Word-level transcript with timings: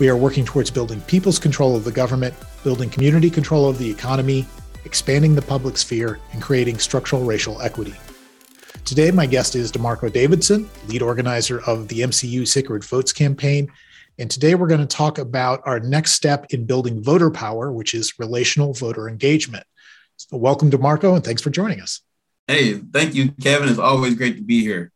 We 0.00 0.08
are 0.08 0.16
working 0.16 0.44
towards 0.44 0.72
building 0.72 1.00
people's 1.02 1.38
control 1.38 1.76
of 1.76 1.84
the 1.84 1.92
government, 1.92 2.34
building 2.64 2.90
community 2.90 3.30
control 3.30 3.68
of 3.68 3.78
the 3.78 3.88
economy, 3.88 4.44
expanding 4.84 5.36
the 5.36 5.42
public 5.42 5.76
sphere, 5.76 6.18
and 6.32 6.42
creating 6.42 6.78
structural 6.78 7.22
racial 7.22 7.62
equity. 7.62 7.94
Today, 8.84 9.12
my 9.12 9.24
guest 9.24 9.54
is 9.54 9.70
DeMarco 9.70 10.12
Davidson, 10.12 10.68
lead 10.88 11.00
organizer 11.00 11.62
of 11.68 11.86
the 11.86 12.00
MCU 12.00 12.46
Sacred 12.46 12.82
Votes 12.84 13.12
campaign. 13.12 13.70
And 14.18 14.28
today 14.28 14.56
we're 14.56 14.66
going 14.66 14.80
to 14.80 14.86
talk 14.86 15.18
about 15.18 15.62
our 15.64 15.78
next 15.78 16.12
step 16.12 16.46
in 16.50 16.66
building 16.66 17.00
voter 17.00 17.30
power, 17.30 17.70
which 17.70 17.94
is 17.94 18.18
relational 18.18 18.72
voter 18.72 19.08
engagement. 19.08 19.64
So 20.16 20.36
welcome, 20.36 20.72
DeMarco, 20.72 21.14
and 21.14 21.24
thanks 21.24 21.40
for 21.40 21.50
joining 21.50 21.80
us. 21.80 22.00
Hey, 22.48 22.74
thank 22.74 23.14
you, 23.14 23.30
Kevin. 23.40 23.68
It's 23.68 23.78
always 23.78 24.16
great 24.16 24.36
to 24.38 24.42
be 24.42 24.60
here. 24.60 24.90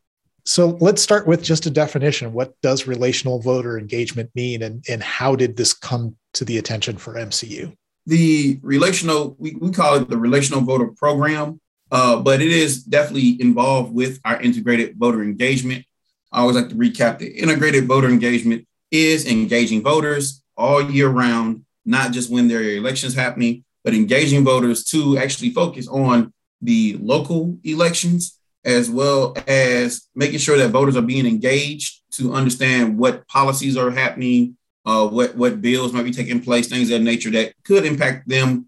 So 0.48 0.78
let's 0.80 1.02
start 1.02 1.26
with 1.26 1.42
just 1.42 1.66
a 1.66 1.70
definition. 1.70 2.32
What 2.32 2.58
does 2.62 2.86
relational 2.86 3.38
voter 3.38 3.78
engagement 3.78 4.30
mean, 4.34 4.62
and, 4.62 4.82
and 4.88 5.02
how 5.02 5.36
did 5.36 5.58
this 5.58 5.74
come 5.74 6.16
to 6.32 6.44
the 6.46 6.56
attention 6.56 6.96
for 6.96 7.16
MCU? 7.16 7.76
The 8.06 8.58
relational, 8.62 9.36
we, 9.38 9.56
we 9.56 9.70
call 9.72 9.96
it 9.96 10.08
the 10.08 10.16
relational 10.16 10.62
voter 10.62 10.86
program, 10.86 11.60
uh, 11.90 12.20
but 12.20 12.40
it 12.40 12.50
is 12.50 12.82
definitely 12.82 13.36
involved 13.42 13.92
with 13.92 14.20
our 14.24 14.40
integrated 14.40 14.96
voter 14.96 15.22
engagement. 15.22 15.84
I 16.32 16.40
always 16.40 16.56
like 16.56 16.70
to 16.70 16.76
recap 16.76 17.18
the 17.18 17.28
integrated 17.28 17.86
voter 17.86 18.08
engagement 18.08 18.66
is 18.90 19.26
engaging 19.26 19.82
voters 19.82 20.42
all 20.56 20.80
year 20.80 21.10
round, 21.10 21.66
not 21.84 22.12
just 22.12 22.30
when 22.30 22.48
there 22.48 22.60
are 22.60 22.76
elections 22.76 23.14
happening, 23.14 23.66
but 23.84 23.92
engaging 23.92 24.44
voters 24.46 24.82
to 24.84 25.18
actually 25.18 25.50
focus 25.50 25.86
on 25.88 26.32
the 26.62 26.96
local 27.02 27.58
elections 27.64 28.37
as 28.68 28.90
well 28.90 29.34
as 29.46 30.08
making 30.14 30.38
sure 30.38 30.58
that 30.58 30.68
voters 30.68 30.94
are 30.94 31.02
being 31.02 31.26
engaged 31.26 32.02
to 32.12 32.34
understand 32.34 32.98
what 32.98 33.26
policies 33.26 33.78
are 33.78 33.90
happening, 33.90 34.58
uh, 34.84 35.08
what 35.08 35.34
what 35.36 35.62
bills 35.62 35.94
might 35.94 36.04
be 36.04 36.12
taking 36.12 36.42
place, 36.42 36.68
things 36.68 36.90
of 36.90 36.98
that 36.98 37.04
nature 37.04 37.30
that 37.30 37.54
could 37.64 37.86
impact 37.86 38.28
them 38.28 38.66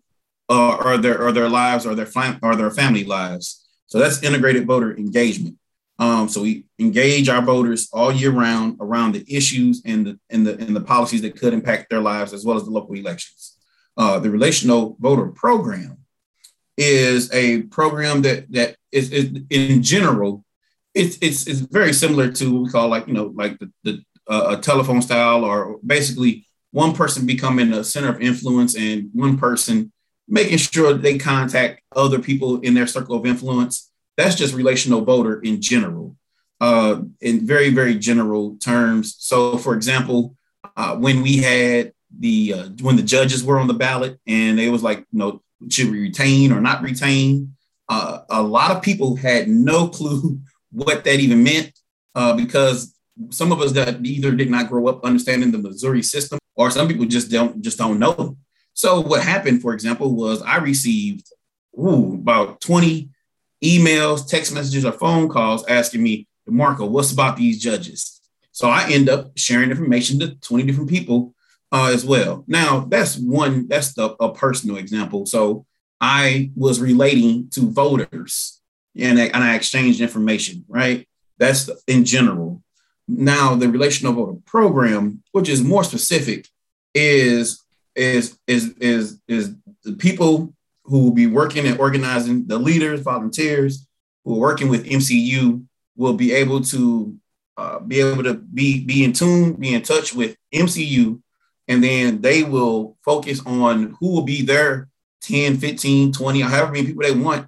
uh, 0.48 0.76
or 0.76 0.96
their 0.96 1.22
or 1.22 1.32
their 1.32 1.50
lives 1.50 1.84
or 1.84 1.94
their 1.94 2.06
fam- 2.06 2.38
or 2.42 2.56
their 2.56 2.70
family 2.70 3.04
lives. 3.04 3.68
So 3.88 3.98
that's 3.98 4.22
integrated 4.22 4.66
voter 4.66 4.96
engagement. 4.96 5.58
Um, 5.98 6.30
so 6.30 6.40
we 6.40 6.64
engage 6.78 7.28
our 7.28 7.42
voters 7.42 7.90
all 7.92 8.10
year 8.10 8.30
round 8.30 8.78
around 8.80 9.12
the 9.12 9.24
issues 9.28 9.82
and 9.84 10.06
the 10.06 10.18
and 10.30 10.46
the 10.46 10.58
and 10.58 10.74
the 10.74 10.80
policies 10.80 11.20
that 11.22 11.38
could 11.38 11.52
impact 11.52 11.90
their 11.90 12.00
lives 12.00 12.32
as 12.32 12.42
well 12.42 12.56
as 12.56 12.64
the 12.64 12.70
local 12.70 12.94
elections. 12.94 13.58
Uh, 13.98 14.18
the 14.18 14.30
relational 14.30 14.96
voter 14.98 15.26
program 15.26 15.98
is 16.78 17.30
a 17.34 17.62
program 17.64 18.22
that 18.22 18.50
that 18.50 18.76
is, 18.92 19.10
is 19.12 19.42
in 19.50 19.82
general, 19.82 20.44
it's 20.94 21.18
it's 21.20 21.46
it's 21.46 21.60
very 21.60 21.92
similar 21.92 22.30
to 22.32 22.52
what 22.52 22.62
we 22.64 22.70
call 22.70 22.88
like 22.88 23.06
you 23.06 23.14
know 23.14 23.32
like 23.34 23.58
the, 23.58 23.70
the 23.84 24.04
uh, 24.28 24.56
a 24.56 24.60
telephone 24.60 25.02
style 25.02 25.44
or 25.44 25.78
basically 25.84 26.46
one 26.72 26.94
person 26.94 27.26
becoming 27.26 27.72
a 27.72 27.82
center 27.82 28.08
of 28.08 28.20
influence 28.20 28.76
and 28.76 29.10
one 29.12 29.36
person 29.36 29.92
making 30.28 30.58
sure 30.58 30.94
they 30.94 31.18
contact 31.18 31.82
other 31.96 32.20
people 32.20 32.60
in 32.60 32.74
their 32.74 32.86
circle 32.86 33.16
of 33.16 33.26
influence. 33.26 33.90
That's 34.16 34.36
just 34.36 34.54
relational 34.54 35.00
voter 35.00 35.40
in 35.40 35.60
general, 35.60 36.16
uh, 36.60 37.02
in 37.20 37.46
very 37.46 37.70
very 37.70 37.96
general 37.96 38.56
terms. 38.56 39.16
So, 39.18 39.58
for 39.58 39.74
example, 39.74 40.36
uh, 40.76 40.96
when 40.96 41.22
we 41.22 41.38
had 41.38 41.92
the 42.18 42.54
uh, 42.54 42.68
when 42.82 42.96
the 42.96 43.02
judges 43.02 43.44
were 43.44 43.58
on 43.58 43.66
the 43.66 43.74
ballot 43.74 44.18
and 44.26 44.58
it 44.58 44.70
was 44.70 44.82
like 44.82 44.98
you 45.12 45.18
know 45.18 45.42
should 45.68 45.90
we 45.90 46.00
retain 46.00 46.52
or 46.52 46.60
not 46.60 46.82
retain? 46.82 47.56
Uh, 47.90 48.20
a 48.30 48.40
lot 48.40 48.70
of 48.70 48.82
people 48.82 49.16
had 49.16 49.48
no 49.48 49.88
clue 49.88 50.38
what 50.72 51.02
that 51.04 51.18
even 51.18 51.42
meant 51.42 51.72
uh, 52.14 52.32
because 52.34 52.96
some 53.30 53.50
of 53.50 53.60
us 53.60 53.72
that 53.72 54.06
either 54.06 54.30
did 54.30 54.48
not 54.48 54.68
grow 54.68 54.86
up 54.86 55.04
understanding 55.04 55.50
the 55.50 55.58
Missouri 55.58 56.02
system, 56.02 56.38
or 56.54 56.70
some 56.70 56.86
people 56.86 57.04
just 57.04 57.30
don't 57.30 57.60
just 57.60 57.78
don't 57.78 57.98
know. 57.98 58.36
So 58.74 59.00
what 59.00 59.22
happened, 59.22 59.60
for 59.60 59.74
example, 59.74 60.14
was 60.14 60.40
I 60.42 60.58
received 60.58 61.26
ooh, 61.78 62.14
about 62.14 62.60
20 62.60 63.10
emails, 63.64 64.26
text 64.26 64.54
messages, 64.54 64.84
or 64.84 64.92
phone 64.92 65.28
calls 65.28 65.66
asking 65.66 66.02
me, 66.02 66.28
Marco, 66.46 66.86
what's 66.86 67.12
about 67.12 67.36
these 67.36 67.60
judges? 67.60 68.20
So 68.52 68.68
I 68.68 68.88
end 68.90 69.08
up 69.08 69.32
sharing 69.36 69.70
information 69.70 70.18
to 70.20 70.36
20 70.36 70.64
different 70.64 70.90
people 70.90 71.34
uh, 71.72 71.90
as 71.92 72.04
well. 72.04 72.44
Now, 72.46 72.80
that's 72.80 73.16
one, 73.16 73.68
that's 73.68 73.94
the, 73.94 74.14
a 74.20 74.32
personal 74.32 74.76
example. 74.76 75.26
So 75.26 75.66
I 76.00 76.50
was 76.56 76.80
relating 76.80 77.50
to 77.50 77.70
voters 77.70 78.60
and 78.96 79.18
I, 79.18 79.24
and 79.26 79.44
I 79.44 79.54
exchanged 79.54 80.00
information, 80.00 80.64
right? 80.68 81.06
That's 81.38 81.70
in 81.86 82.04
general. 82.04 82.62
Now, 83.06 83.54
the 83.54 83.68
relational 83.68 84.12
voter 84.12 84.38
program, 84.46 85.22
which 85.32 85.48
is 85.48 85.62
more 85.62 85.84
specific, 85.84 86.46
is 86.94 87.62
is 87.94 88.38
is 88.46 88.72
is 88.80 89.20
is 89.26 89.54
the 89.84 89.92
people 89.92 90.54
who 90.84 91.04
will 91.04 91.12
be 91.12 91.26
working 91.26 91.66
and 91.66 91.78
organizing 91.78 92.46
the 92.46 92.58
leaders, 92.58 93.00
volunteers 93.00 93.86
who 94.24 94.36
are 94.36 94.40
working 94.40 94.68
with 94.68 94.86
MCU 94.86 95.64
will 95.96 96.14
be 96.14 96.32
able 96.32 96.60
to 96.62 97.16
uh, 97.56 97.78
be 97.80 98.00
able 98.00 98.22
to 98.24 98.34
be 98.34 98.84
be 98.84 99.04
in 99.04 99.12
tune, 99.12 99.54
be 99.54 99.74
in 99.74 99.82
touch 99.82 100.14
with 100.14 100.36
MCU 100.54 101.20
and 101.70 101.84
then 101.84 102.20
they 102.20 102.42
will 102.42 102.96
focus 103.04 103.40
on 103.46 103.96
who 104.00 104.12
will 104.12 104.24
be 104.24 104.42
their 104.42 104.88
10 105.22 105.58
15 105.58 106.12
20 106.12 106.40
however 106.40 106.72
many 106.72 106.86
people 106.86 107.02
they 107.02 107.14
want 107.14 107.46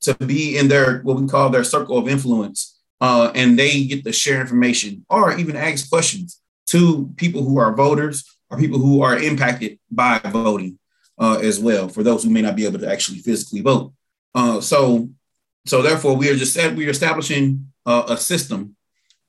to 0.00 0.14
be 0.14 0.58
in 0.58 0.68
their 0.68 1.00
what 1.02 1.16
we 1.16 1.26
call 1.26 1.50
their 1.50 1.64
circle 1.64 1.98
of 1.98 2.08
influence 2.08 2.78
uh, 3.00 3.30
and 3.34 3.58
they 3.58 3.84
get 3.84 4.04
to 4.04 4.12
share 4.12 4.40
information 4.40 5.04
or 5.08 5.36
even 5.36 5.56
ask 5.56 5.88
questions 5.88 6.40
to 6.66 7.12
people 7.16 7.42
who 7.42 7.58
are 7.58 7.74
voters 7.74 8.36
or 8.50 8.58
people 8.58 8.78
who 8.78 9.02
are 9.02 9.18
impacted 9.18 9.78
by 9.90 10.18
voting 10.26 10.78
uh, 11.18 11.38
as 11.42 11.58
well 11.58 11.88
for 11.88 12.02
those 12.02 12.24
who 12.24 12.30
may 12.30 12.42
not 12.42 12.56
be 12.56 12.66
able 12.66 12.78
to 12.78 12.90
actually 12.90 13.18
physically 13.18 13.60
vote. 13.60 13.92
Uh, 14.34 14.60
so 14.60 15.08
so 15.66 15.80
therefore 15.82 16.16
we 16.16 16.28
are 16.28 16.36
just 16.36 16.52
said 16.52 16.76
we 16.76 16.86
are 16.86 16.90
establishing 16.90 17.72
uh, 17.86 18.04
a 18.08 18.16
system 18.16 18.76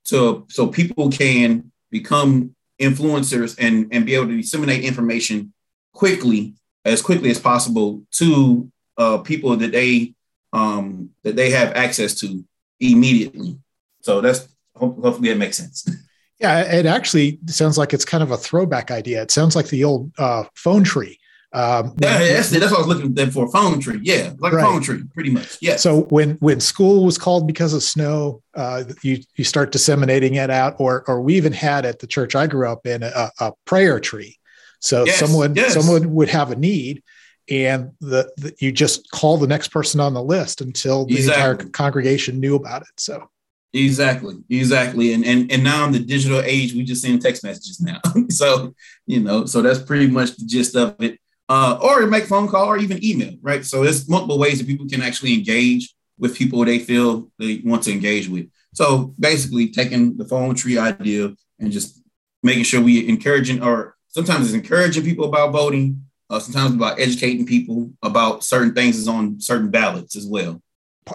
to 0.05 0.45
so 0.49 0.67
people 0.67 1.09
can 1.09 1.71
become 1.91 2.55
influencers 2.79 3.55
and, 3.57 3.87
and 3.91 4.05
be 4.05 4.15
able 4.15 4.27
to 4.27 4.37
disseminate 4.37 4.83
information 4.83 5.53
quickly, 5.93 6.53
as 6.85 7.01
quickly 7.01 7.29
as 7.29 7.39
possible 7.39 8.03
to 8.11 8.71
uh, 8.97 9.17
people 9.17 9.55
that 9.57 9.71
they 9.71 10.13
um, 10.53 11.09
that 11.23 11.35
they 11.35 11.51
have 11.51 11.73
access 11.73 12.13
to 12.21 12.43
immediately. 12.79 13.57
So 14.01 14.21
that's 14.21 14.47
hopefully 14.75 15.29
that 15.29 15.37
makes 15.37 15.57
sense. 15.57 15.87
Yeah, 16.37 16.63
it 16.63 16.85
actually 16.85 17.39
sounds 17.47 17.77
like 17.77 17.93
it's 17.93 18.03
kind 18.03 18.21
of 18.21 18.31
a 18.31 18.37
throwback 18.37 18.91
idea. 18.91 19.21
It 19.21 19.31
sounds 19.31 19.55
like 19.55 19.67
the 19.67 19.85
old 19.85 20.11
uh, 20.17 20.43
phone 20.53 20.83
tree 20.83 21.17
um, 21.55 21.95
yeah, 21.99 22.17
that's, 22.17 22.49
that's 22.49 22.69
what 22.69 22.83
I 22.83 22.85
was 22.85 22.87
looking 22.87 23.31
for. 23.31 23.49
Phone 23.49 23.79
tree, 23.79 24.01
yeah, 24.03 24.33
like 24.39 24.51
right. 24.51 24.61
a 24.61 24.65
phone 24.65 24.81
tree, 24.81 25.03
pretty 25.13 25.29
much. 25.29 25.57
Yeah. 25.61 25.77
So 25.77 26.01
when 26.09 26.31
when 26.41 26.59
school 26.59 27.05
was 27.05 27.17
called 27.17 27.47
because 27.47 27.73
of 27.73 27.81
snow, 27.81 28.41
uh, 28.55 28.83
you 29.03 29.19
you 29.35 29.45
start 29.45 29.71
disseminating 29.71 30.35
it 30.35 30.49
out, 30.49 30.75
or 30.79 31.05
or 31.07 31.21
we 31.21 31.35
even 31.35 31.53
had 31.53 31.85
at 31.85 31.99
the 31.99 32.07
church 32.07 32.35
I 32.35 32.47
grew 32.47 32.69
up 32.69 32.85
in 32.85 33.03
a, 33.03 33.31
a 33.39 33.53
prayer 33.63 34.01
tree. 34.01 34.37
So 34.79 35.05
yes, 35.05 35.17
someone 35.17 35.55
yes. 35.55 35.73
someone 35.73 36.13
would 36.13 36.29
have 36.29 36.51
a 36.51 36.55
need, 36.55 37.03
and 37.49 37.91
the, 38.01 38.31
the, 38.37 38.53
you 38.59 38.71
just 38.71 39.09
call 39.11 39.37
the 39.37 39.47
next 39.47 39.69
person 39.69 39.99
on 39.99 40.13
the 40.13 40.23
list 40.23 40.61
until 40.61 41.05
the 41.05 41.15
exactly. 41.15 41.43
entire 41.43 41.69
congregation 41.71 42.39
knew 42.39 42.55
about 42.55 42.81
it. 42.83 42.87
So 42.97 43.29
Exactly, 43.75 44.35
exactly. 44.49 45.13
And 45.13 45.25
and 45.25 45.51
and 45.51 45.61
now 45.61 45.85
in 45.85 45.91
the 45.91 45.99
digital 45.99 46.41
age, 46.41 46.73
we 46.73 46.83
just 46.83 47.01
send 47.01 47.21
text 47.21 47.43
messages 47.43 47.81
now. 47.81 47.99
so, 48.29 48.73
you 49.05 49.19
know, 49.19 49.45
so 49.45 49.61
that's 49.61 49.79
pretty 49.79 50.07
much 50.07 50.37
the 50.37 50.45
gist 50.45 50.77
of 50.77 50.95
it 51.01 51.19
uh, 51.49 51.77
or 51.81 52.07
make 52.07 52.25
phone 52.25 52.47
call 52.47 52.65
or 52.65 52.77
even 52.77 53.03
email, 53.03 53.33
right? 53.41 53.65
So 53.65 53.83
there's 53.83 54.09
multiple 54.09 54.39
ways 54.39 54.59
that 54.59 54.67
people 54.67 54.87
can 54.87 55.01
actually 55.01 55.33
engage 55.33 55.93
with 56.17 56.37
people 56.37 56.63
they 56.63 56.79
feel 56.79 57.29
they 57.37 57.61
want 57.65 57.83
to 57.83 57.91
engage 57.91 58.29
with. 58.29 58.47
So 58.73 59.13
basically 59.19 59.69
taking 59.69 60.15
the 60.15 60.25
phone 60.25 60.55
tree 60.55 60.77
idea 60.77 61.33
and 61.59 61.71
just 61.71 62.01
making 62.41 62.63
sure 62.63 62.81
we 62.81 63.07
encouraging 63.07 63.61
or 63.61 63.94
sometimes 64.15 64.45
it's 64.45 64.53
encouraging 64.53 65.03
people 65.03 65.25
about 65.25 65.51
voting, 65.51 66.05
uh, 66.29 66.39
sometimes 66.39 66.73
about 66.73 66.99
educating 66.99 67.45
people 67.45 67.91
about 68.01 68.43
certain 68.45 68.73
things 68.73 68.97
is 68.97 69.09
on 69.09 69.41
certain 69.41 69.69
ballots 69.69 70.15
as 70.15 70.25
well. 70.25 70.61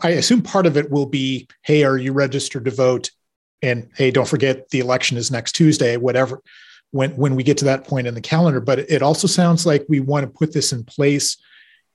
I 0.02 0.10
assume 0.10 0.42
part 0.42 0.66
of 0.66 0.76
it 0.76 0.90
will 0.90 1.06
be, 1.06 1.48
hey, 1.62 1.82
are 1.82 1.96
you 1.96 2.12
registered 2.12 2.66
to 2.66 2.70
vote? 2.70 3.10
And 3.62 3.88
hey, 3.96 4.10
don't 4.10 4.28
forget 4.28 4.68
the 4.68 4.80
election 4.80 5.16
is 5.16 5.30
next 5.30 5.52
Tuesday, 5.52 5.96
whatever 5.96 6.42
when 6.92 7.10
when 7.16 7.34
we 7.34 7.42
get 7.42 7.56
to 7.58 7.64
that 7.66 7.84
point 7.84 8.06
in 8.06 8.14
the 8.14 8.20
calendar. 8.20 8.60
But 8.60 8.78
it 8.78 9.02
also 9.02 9.26
sounds 9.26 9.66
like 9.66 9.84
we 9.88 10.00
want 10.00 10.24
to 10.24 10.30
put 10.30 10.52
this 10.52 10.72
in 10.72 10.84
place 10.84 11.36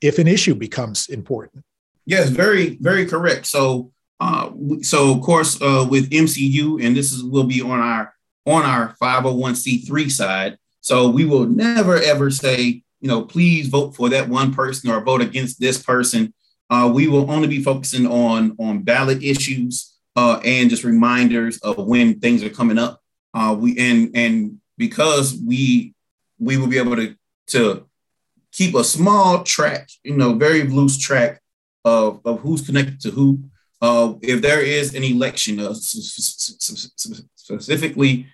if 0.01 0.19
an 0.19 0.27
issue 0.27 0.55
becomes 0.55 1.07
important. 1.07 1.63
Yes, 2.05 2.29
very 2.29 2.77
very 2.81 3.05
correct. 3.05 3.45
So 3.45 3.91
uh, 4.19 4.51
so 4.81 5.11
of 5.11 5.21
course 5.21 5.61
uh, 5.61 5.87
with 5.89 6.09
MCU, 6.09 6.83
and 6.83 6.95
this 6.95 7.11
is 7.13 7.23
will 7.23 7.45
be 7.45 7.61
on 7.61 7.79
our 7.79 8.13
on 8.45 8.63
our 8.63 8.95
501c3 9.01 10.11
side. 10.11 10.57
So 10.85 11.09
we 11.09 11.25
will 11.25 11.47
never 11.47 11.97
ever 11.97 12.29
say, 12.29 12.83
you 13.01 13.07
know, 13.07 13.23
please 13.23 13.69
vote 13.69 13.95
for 13.95 14.07
that 14.09 14.29
one 14.29 14.53
person 14.53 14.91
or 14.91 15.01
vote 15.01 15.19
against 15.19 15.59
this 15.59 15.81
person. 15.81 16.31
Uh, 16.69 16.91
we 16.93 17.07
will 17.07 17.31
only 17.31 17.47
be 17.47 17.63
focusing 17.63 18.05
on 18.05 18.55
on 18.59 18.83
ballot 18.83 19.23
issues 19.23 19.95
uh, 20.15 20.39
and 20.45 20.69
just 20.69 20.83
reminders 20.83 21.57
of 21.57 21.87
when 21.87 22.19
things 22.19 22.43
are 22.43 22.51
coming 22.51 22.77
up. 22.77 23.01
Uh, 23.33 23.57
we 23.59 23.75
and 23.79 24.11
and 24.13 24.59
because 24.77 25.35
we 25.43 25.95
we 26.37 26.55
will 26.55 26.67
be 26.67 26.77
able 26.77 26.97
to 26.97 27.15
to 27.47 27.87
keep 28.51 28.75
a 28.75 28.83
small 28.83 29.41
track, 29.41 29.89
you 30.03 30.15
know, 30.15 30.35
very 30.35 30.65
loose 30.65 30.99
track 30.99 31.41
of, 31.83 32.21
of 32.25 32.41
who's 32.41 32.63
connected 32.63 33.01
to 33.01 33.09
who. 33.09 33.39
Uh, 33.81 34.13
if 34.21 34.39
there 34.39 34.61
is 34.61 34.93
an 34.93 35.03
election, 35.03 35.59
uh, 35.59 35.73
specifically 35.73 38.27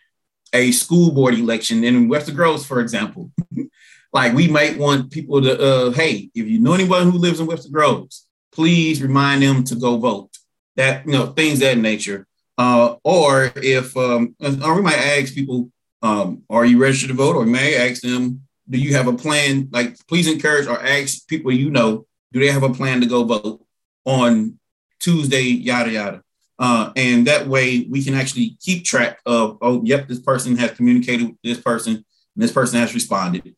a 0.53 0.71
school 0.71 1.11
board 1.11 1.33
election 1.33 1.83
in 1.83 2.09
Webster 2.09 2.33
Groves, 2.33 2.65
for 2.65 2.79
example, 2.79 3.31
like 4.13 4.33
we 4.33 4.47
might 4.47 4.77
want 4.77 5.11
people 5.11 5.41
to, 5.41 5.59
uh, 5.59 5.91
hey, 5.91 6.29
if 6.35 6.47
you 6.47 6.59
know 6.59 6.73
anyone 6.73 7.09
who 7.09 7.17
lives 7.17 7.39
in 7.39 7.47
Webster 7.47 7.71
Groves, 7.71 8.27
please 8.51 9.01
remind 9.01 9.41
them 9.41 9.63
to 9.65 9.75
go 9.75 9.97
vote. 9.97 10.29
That 10.75 11.05
you 11.05 11.13
know 11.13 11.27
things 11.27 11.59
that 11.59 11.77
nature. 11.77 12.25
Uh, 12.57 12.95
or 13.03 13.51
if 13.57 13.95
um, 13.97 14.35
or 14.39 14.75
we 14.75 14.81
might 14.81 14.97
ask 14.97 15.33
people, 15.33 15.69
um, 16.01 16.43
are 16.49 16.65
you 16.65 16.77
registered 16.77 17.09
to 17.09 17.15
vote? 17.15 17.35
Or 17.35 17.45
may 17.45 17.75
ask 17.75 18.01
them, 18.01 18.41
do 18.69 18.77
you 18.77 18.95
have 18.95 19.07
a 19.07 19.13
plan? 19.13 19.69
Like, 19.71 19.97
please 20.07 20.27
encourage 20.27 20.67
or 20.67 20.81
ask 20.81 21.27
people 21.27 21.51
you 21.51 21.69
know, 21.69 22.05
do 22.31 22.39
they 22.39 22.51
have 22.51 22.63
a 22.63 22.73
plan 22.73 23.01
to 23.01 23.07
go 23.07 23.23
vote 23.23 23.65
on 24.05 24.57
Tuesday? 24.99 25.41
Yada 25.41 25.91
yada. 25.91 26.23
Uh, 26.61 26.91
and 26.95 27.25
that 27.25 27.47
way 27.47 27.87
we 27.89 28.03
can 28.03 28.13
actually 28.13 28.55
keep 28.61 28.85
track 28.85 29.19
of, 29.25 29.57
oh, 29.61 29.81
yep, 29.83 30.07
this 30.07 30.19
person 30.19 30.55
has 30.55 30.71
communicated 30.77 31.25
with 31.27 31.41
this 31.43 31.59
person, 31.59 31.93
and 31.93 32.43
this 32.43 32.51
person 32.51 32.79
has 32.79 32.93
responded. 32.93 33.55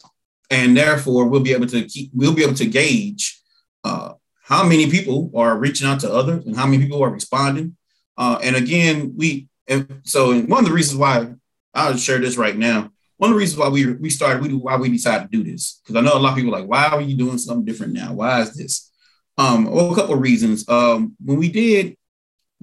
And 0.50 0.78
therefore, 0.78 1.28
we'll 1.28 1.42
be 1.42 1.52
able 1.52 1.68
to 1.68 1.84
keep, 1.84 2.12
we'll 2.14 2.34
be 2.34 2.44
able 2.44 2.56
to 2.56 2.66
gauge 2.66 3.42
uh, 3.84 4.14
how 4.44 4.64
many 4.64 4.90
people 4.90 5.32
are 5.36 5.58
reaching 5.58 5.86
out 5.86 6.00
to 6.00 6.14
others 6.20 6.46
and 6.46 6.56
how 6.56 6.66
many 6.66 6.82
people 6.82 7.04
are 7.04 7.10
responding. 7.10 7.76
Uh, 8.18 8.40
and 8.42 8.56
again, 8.56 9.14
we, 9.18 9.50
and 9.68 10.02
so 10.04 10.40
one 10.44 10.64
of 10.64 10.70
the 10.70 10.76
reasons 10.76 10.98
why 10.98 11.28
I'll 11.74 11.98
share 11.98 12.20
this 12.20 12.38
right 12.38 12.56
now. 12.56 12.90
One 13.18 13.32
of 13.32 13.36
the 13.36 13.40
reasons 13.40 13.60
why 13.60 13.70
we 13.70 13.94
we 13.94 14.10
started, 14.10 14.42
we 14.42 14.54
why 14.54 14.76
we 14.78 14.90
decided 14.90 15.32
to 15.32 15.38
do 15.38 15.50
this, 15.50 15.82
because 15.82 15.96
I 15.96 16.02
know 16.02 16.18
a 16.18 16.20
lot 16.20 16.32
of 16.32 16.36
people 16.38 16.52
like, 16.52 16.68
why 16.68 16.86
are 16.88 17.02
you 17.02 17.16
doing 17.18 17.38
something 17.38 17.66
different 17.66 17.94
now? 17.94 18.14
Why 18.14 18.42
is 18.42 18.54
this? 18.54 18.92
Um, 19.38 19.66
well, 19.72 19.92
a 19.92 19.96
couple 19.96 20.16
of 20.16 20.22
reasons. 20.22 20.68
Um, 20.68 21.16
when 21.24 21.38
we 21.38 21.50
did 21.50 21.96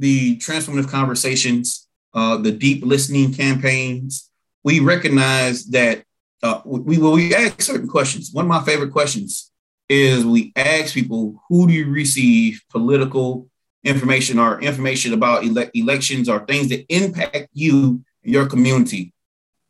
the 0.00 0.38
transformative 0.38 0.88
conversations, 0.88 1.87
uh, 2.14 2.37
the 2.38 2.50
deep 2.50 2.85
listening 2.85 3.32
campaigns, 3.32 4.31
we 4.64 4.81
recognize 4.81 5.67
that 5.67 6.05
uh, 6.43 6.61
we 6.64 6.97
will 6.99 7.12
we 7.12 7.35
ask 7.35 7.61
certain 7.61 7.88
questions. 7.88 8.31
One 8.32 8.47
of 8.47 8.49
my 8.49 8.62
favorite 8.62 8.93
questions 8.93 9.52
is 9.88 10.25
we 10.25 10.52
ask 10.56 10.94
people, 10.94 11.43
who 11.49 11.67
do 11.67 11.73
you 11.75 11.87
receive 11.91 12.62
political 12.70 13.49
information 13.85 14.38
or 14.38 14.61
information 14.61 15.12
about 15.12 15.44
ele- 15.44 15.70
elections 15.75 16.29
or 16.29 16.47
things 16.47 16.69
that 16.69 16.87
impact 16.88 17.49
you, 17.52 18.02
your 18.23 18.47
community? 18.47 19.12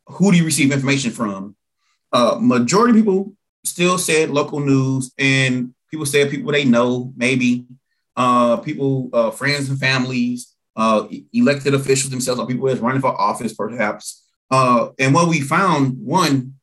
Who 0.07 0.31
do 0.31 0.37
you 0.37 0.45
receive 0.45 0.71
information 0.71 1.11
from? 1.11 1.55
Uh, 2.13 2.37
majority 2.39 2.91
of 2.91 3.05
people 3.05 3.33
still 3.65 3.97
said 3.97 4.29
local 4.29 4.59
news, 4.59 5.11
and 5.17 5.73
people 5.89 6.05
said 6.05 6.31
people 6.31 6.51
they 6.51 6.65
know, 6.65 7.11
maybe 7.15 7.65
uh, 8.15 8.57
people, 8.57 9.09
uh, 9.13 9.31
friends 9.31 9.69
and 9.69 9.79
families, 9.79 10.55
uh, 10.75 11.07
elected 11.33 11.73
officials 11.73 12.09
themselves, 12.09 12.39
or 12.39 12.47
people 12.47 12.67
that's 12.67 12.79
running 12.79 13.01
for 13.01 13.19
office, 13.19 13.53
perhaps. 13.53 14.23
Uh, 14.49 14.89
and 14.99 15.13
what 15.13 15.29
we 15.29 15.41
found, 15.41 15.97
one 16.05 16.55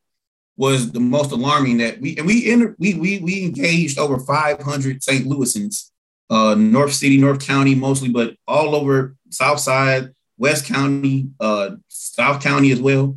was 0.56 0.90
the 0.90 1.00
most 1.00 1.30
alarming 1.30 1.78
that 1.78 2.00
we 2.00 2.16
and 2.18 2.26
we 2.26 2.54
we 2.78 2.94
we 2.94 3.18
we 3.20 3.44
engaged 3.44 3.98
over 3.98 4.18
500 4.18 5.02
St. 5.02 5.24
Louisans, 5.24 5.90
uh, 6.30 6.54
North 6.56 6.92
City, 6.92 7.16
North 7.16 7.46
County 7.46 7.74
mostly, 7.74 8.08
but 8.08 8.34
all 8.46 8.74
over 8.74 9.16
South 9.30 9.60
Side, 9.60 10.10
West 10.36 10.66
County, 10.66 11.30
uh, 11.40 11.70
South 11.88 12.42
County 12.42 12.72
as 12.72 12.80
well. 12.80 13.16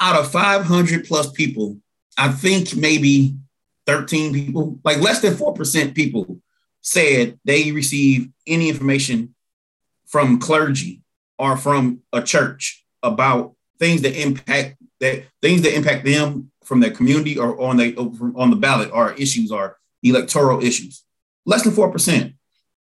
Out 0.00 0.16
of 0.16 0.30
500 0.30 1.06
plus 1.06 1.30
people, 1.32 1.78
I 2.18 2.28
think 2.28 2.76
maybe 2.76 3.36
13 3.86 4.32
people, 4.34 4.78
like 4.84 5.00
less 5.00 5.20
than 5.20 5.34
4% 5.34 5.94
people 5.94 6.40
said 6.84 7.38
they 7.44 7.72
receive 7.72 8.28
any 8.46 8.68
information 8.68 9.34
from 10.06 10.38
clergy 10.38 11.00
or 11.38 11.56
from 11.56 12.00
a 12.12 12.22
church 12.22 12.84
about 13.02 13.54
things 13.78 14.02
that 14.02 14.14
impact 14.20 14.76
that 15.00 15.24
things 15.42 15.62
that 15.62 15.74
impact 15.74 16.04
them 16.04 16.50
from 16.62 16.80
their 16.80 16.90
community 16.90 17.38
or 17.38 17.60
on 17.60 17.78
the 17.78 17.96
on 18.36 18.50
the 18.50 18.56
ballot 18.56 18.90
are 18.92 19.14
issues 19.14 19.50
are 19.50 19.76
electoral 20.02 20.62
issues. 20.62 21.02
Less 21.46 21.64
than 21.64 21.72
four 21.72 21.90
percent, 21.90 22.34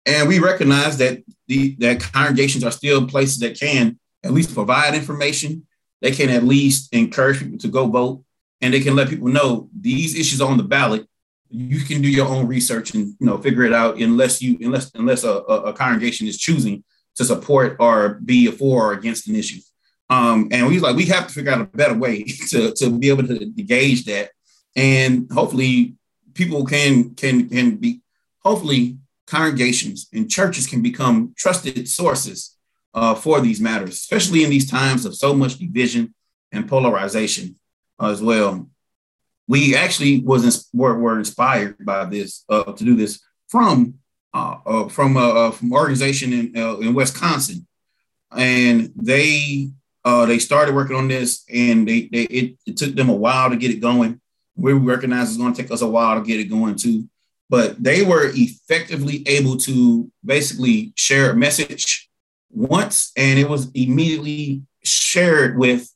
and 0.06 0.28
we 0.28 0.40
recognize 0.40 0.98
that 0.98 1.24
the 1.48 1.76
that 1.76 2.02
congregations 2.02 2.64
are 2.64 2.72
still 2.72 3.08
places 3.08 3.40
that 3.40 3.60
can 3.60 4.00
at 4.24 4.34
least 4.34 4.54
provide 4.54 4.96
information. 4.96 5.66
They 6.02 6.12
can 6.12 6.30
at 6.30 6.44
least 6.44 6.94
encourage 6.94 7.40
people 7.40 7.60
to 7.60 7.68
go 7.68 7.86
vote, 7.86 8.24
and 8.62 8.74
they 8.74 8.80
can 8.80 8.96
let 8.96 9.10
people 9.10 9.28
know 9.28 9.70
these 9.80 10.20
issues 10.20 10.42
on 10.42 10.58
the 10.58 10.64
ballot 10.64 11.08
you 11.52 11.82
can 11.82 12.02
do 12.02 12.10
your 12.10 12.28
own 12.28 12.48
research 12.48 12.94
and 12.94 13.14
you 13.20 13.28
know 13.28 13.38
figure 13.38 13.64
it 13.64 13.74
out 13.74 14.00
unless 14.00 14.42
you 14.42 14.58
unless 14.62 14.92
unless 14.96 15.24
a, 15.24 15.30
a 15.32 15.74
congregation 15.74 16.28
is 16.28 16.38
choosing 16.38 16.84
to 17.16 17.26
support 17.26 17.76
or 17.80 18.20
be 18.26 18.48
a 18.48 18.52
for 18.52 18.88
or 18.88 18.94
against 18.94 19.28
an 19.28 19.36
issue. 19.36 19.60
Um, 20.10 20.48
and 20.52 20.68
we 20.68 20.80
like 20.80 20.96
we 20.96 21.06
have 21.06 21.28
to 21.28 21.34
figure 21.34 21.52
out 21.52 21.62
a 21.62 21.66
better 21.66 21.98
way 21.98 22.24
to, 22.50 22.74
to 22.74 22.90
be 22.90 23.10
able 23.10 23.28
to 23.28 23.46
gauge 23.46 24.06
that, 24.06 24.32
and 24.76 25.30
hopefully 25.32 25.96
people 26.34 26.66
can 26.66 27.16
can 27.16 27.50
can 27.50 27.76
be 27.76 28.02
hopefully 28.40 28.98
congregations 29.28 30.08
and 30.14 30.30
churches 30.30 30.68
can 30.68 30.82
become 30.82 31.34
trusted 31.38 31.88
sources 31.88 32.58
uh, 32.94 33.16
for 33.16 33.40
these 33.40 33.62
matters, 33.62 33.94
especially 33.94 34.44
in 34.44 34.50
these 34.50 34.70
times 34.70 35.06
of 35.06 35.16
so 35.16 35.34
much 35.34 35.58
division 35.58 36.14
and 36.52 36.68
polarization 36.68 37.56
as 38.02 38.22
well 38.22 38.68
we 39.48 39.76
actually 39.76 40.22
was 40.22 40.70
were, 40.74 40.98
were 40.98 41.20
inspired 41.20 41.84
by 41.86 42.06
this 42.06 42.46
uh, 42.50 42.72
to 42.72 42.84
do 42.84 42.96
this 42.96 43.22
from 43.50 43.96
uh, 44.34 44.58
uh, 44.66 44.88
from 44.88 45.18
uh, 45.18 45.30
uh 45.30 45.52
from 45.52 45.74
organization 45.74 46.32
in 46.34 46.58
uh, 46.58 46.78
in 46.78 46.94
Wisconsin, 46.94 47.68
and 48.36 48.92
they 48.96 49.70
uh, 50.04 50.26
they 50.26 50.40
started 50.40 50.74
working 50.74 50.96
on 50.96 51.08
this, 51.08 51.44
and 51.54 51.88
they, 51.88 52.08
they 52.12 52.24
it, 52.24 52.58
it, 52.66 52.78
took 52.78 52.96
them 52.96 53.10
a 53.10 53.14
while 53.14 53.50
to 53.50 53.56
get 53.56 53.72
it 53.72 53.82
going. 53.82 54.20
We 54.56 54.74
recognize 54.74 55.30
it's 55.30 55.38
going 55.38 55.54
to 55.54 55.62
take 55.62 55.72
us 55.72 55.82
a 55.82 55.88
while 55.88 56.20
to 56.20 56.26
get 56.26 56.40
it 56.40 56.46
going 56.46 56.76
too, 56.76 57.08
but 57.50 57.82
they 57.82 58.04
were 58.04 58.32
effectively 58.34 59.24
able 59.28 59.58
to 59.58 60.12
basically 60.24 60.94
share 60.96 61.32
a 61.32 61.36
message 61.36 62.10
once, 62.50 63.12
and 63.16 63.38
it 63.38 63.50
was 63.50 63.70
immediately 63.74 64.64
shared 64.84 65.58
with 65.58 65.90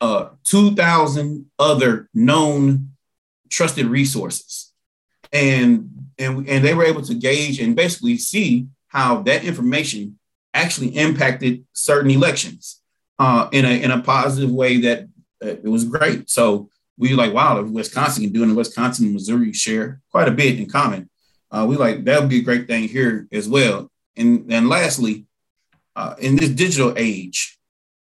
uh, 0.00 0.30
2,000 0.44 1.46
other 1.58 2.08
known 2.12 2.91
trusted 3.52 3.86
resources. 3.86 4.72
And, 5.32 6.10
and, 6.18 6.48
and 6.48 6.64
they 6.64 6.74
were 6.74 6.84
able 6.84 7.02
to 7.02 7.14
gauge 7.14 7.60
and 7.60 7.76
basically 7.76 8.16
see 8.18 8.66
how 8.88 9.22
that 9.22 9.44
information 9.44 10.18
actually 10.52 10.88
impacted 10.96 11.64
certain 11.72 12.10
elections 12.10 12.82
uh, 13.18 13.48
in, 13.52 13.64
a, 13.64 13.82
in 13.84 13.90
a 13.90 14.02
positive 14.02 14.50
way 14.50 14.80
that 14.80 15.08
uh, 15.44 15.48
it 15.48 15.70
was 15.76 15.84
great. 15.84 16.28
So 16.28 16.68
we 16.98 17.14
like, 17.14 17.32
wow, 17.32 17.60
if 17.60 17.68
Wisconsin 17.68 18.24
can 18.24 18.32
do 18.32 18.44
it, 18.44 18.54
Wisconsin 18.54 19.06
and 19.06 19.14
Missouri 19.14 19.52
share 19.52 20.00
quite 20.10 20.28
a 20.28 20.32
bit 20.32 20.58
in 20.58 20.68
common. 20.68 21.08
Uh, 21.50 21.66
we 21.68 21.76
like 21.76 22.04
that 22.04 22.20
would 22.20 22.30
be 22.30 22.38
a 22.38 22.42
great 22.42 22.66
thing 22.66 22.88
here 22.88 23.28
as 23.32 23.48
well. 23.48 23.90
And 24.16 24.50
and 24.52 24.68
lastly, 24.68 25.26
uh, 25.96 26.14
in 26.18 26.36
this 26.36 26.48
digital 26.50 26.94
age, 26.96 27.58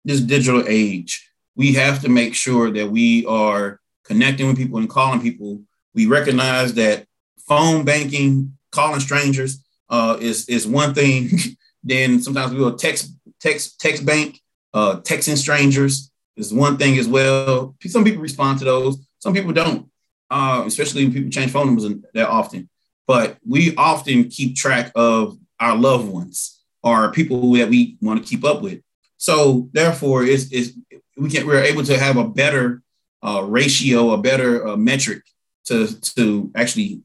this 0.04 0.20
digital 0.20 0.64
age, 0.66 1.30
we 1.54 1.74
have 1.74 2.02
to 2.02 2.08
make 2.08 2.34
sure 2.34 2.70
that 2.70 2.90
we 2.90 3.24
are 3.26 3.80
connecting 4.06 4.46
with 4.46 4.56
people 4.56 4.78
and 4.78 4.88
calling 4.88 5.20
people. 5.20 5.62
We 5.94 6.06
recognize 6.06 6.74
that 6.74 7.06
phone 7.48 7.84
banking, 7.84 8.56
calling 8.70 9.00
strangers 9.00 9.64
uh, 9.88 10.16
is 10.20 10.48
is 10.48 10.66
one 10.66 10.94
thing. 10.94 11.30
then 11.84 12.20
sometimes 12.20 12.52
we 12.52 12.60
will 12.60 12.76
text 12.76 13.14
text 13.40 13.80
text 13.80 14.04
bank, 14.04 14.40
uh, 14.74 15.00
texting 15.00 15.36
strangers 15.36 16.10
is 16.36 16.52
one 16.52 16.76
thing 16.76 16.98
as 16.98 17.08
well. 17.08 17.74
Some 17.86 18.04
people 18.04 18.22
respond 18.22 18.58
to 18.58 18.64
those, 18.64 18.98
some 19.18 19.32
people 19.32 19.52
don't, 19.52 19.88
uh, 20.30 20.64
especially 20.66 21.04
when 21.04 21.12
people 21.12 21.30
change 21.30 21.50
phone 21.50 21.66
numbers 21.66 21.90
that 22.14 22.28
often. 22.28 22.68
But 23.06 23.38
we 23.46 23.74
often 23.76 24.28
keep 24.28 24.56
track 24.56 24.92
of 24.94 25.38
our 25.60 25.76
loved 25.76 26.08
ones 26.08 26.60
or 26.82 27.12
people 27.12 27.52
that 27.54 27.68
we 27.68 27.96
want 28.00 28.22
to 28.22 28.28
keep 28.28 28.44
up 28.44 28.62
with. 28.62 28.80
So 29.16 29.68
therefore, 29.72 30.24
it's, 30.24 30.52
it's 30.52 30.72
we 31.16 31.30
can 31.30 31.46
we're 31.46 31.62
able 31.62 31.84
to 31.84 31.98
have 31.98 32.16
a 32.16 32.28
better 32.28 32.82
uh, 33.22 33.42
ratio, 33.44 34.12
a 34.12 34.18
better 34.18 34.66
uh, 34.66 34.76
metric 34.76 35.22
to 35.66 36.00
to 36.14 36.50
actually 36.54 37.02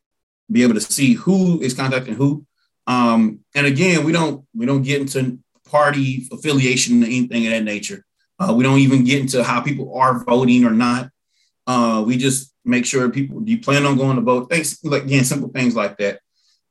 be 0.52 0.64
able 0.64 0.74
to 0.74 0.82
see 0.82 1.14
who 1.14 1.62
is 1.62 1.74
contacting 1.74 2.16
who. 2.16 2.46
Um, 2.88 3.40
and 3.56 3.66
again, 3.66 4.04
we 4.04 4.12
don't 4.12 4.46
we 4.56 4.66
don't 4.66 4.84
get 4.84 5.02
into 5.02 5.40
party 5.66 6.28
affiliation 6.32 7.04
or 7.04 7.08
anything 7.08 7.46
of 7.46 7.54
that 7.54 7.64
nature. 7.64 8.06
Uh, 8.40 8.54
we 8.54 8.64
don't 8.64 8.80
even 8.80 9.04
get 9.04 9.22
into 9.22 9.44
how 9.44 9.62
people 9.62 9.98
are 9.98 10.24
voting 10.24 10.66
or 10.66 10.72
not. 10.72 11.10
Uh, 11.68 12.04
we 12.06 12.18
just 12.18 12.54
make 12.66 12.86
sure 12.86 13.10
people 13.10 13.40
do 13.40 13.52
you 13.52 13.60
plan 13.60 13.86
on 13.86 13.98
going 13.98 14.16
to 14.16 14.22
vote? 14.22 14.50
Things 14.50 14.80
like 14.84 15.04
again, 15.04 15.24
simple 15.24 15.50
things 15.50 15.76
like 15.76 15.98
that. 15.98 16.20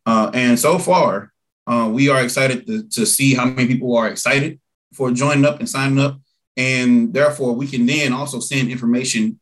Uh, 0.04 0.30
and 0.35 0.59
so 0.59 0.78
far, 0.78 1.32
uh, 1.66 1.88
we 1.92 2.09
are 2.09 2.23
excited 2.23 2.66
to, 2.66 2.88
to 2.88 3.06
see 3.06 3.35
how 3.35 3.44
many 3.44 3.68
people 3.68 3.97
are 3.97 4.09
excited 4.09 4.61
for 4.92 5.11
joining 5.11 5.44
up 5.44 5.61
and 5.61 5.68
signing 5.68 5.99
up. 5.99 6.20
And 6.57 7.12
therefore, 7.14 7.54
we 7.54 7.66
can 7.66 7.87
then 7.87 8.12
also 8.12 8.40
send 8.40 8.71
information 8.71 9.40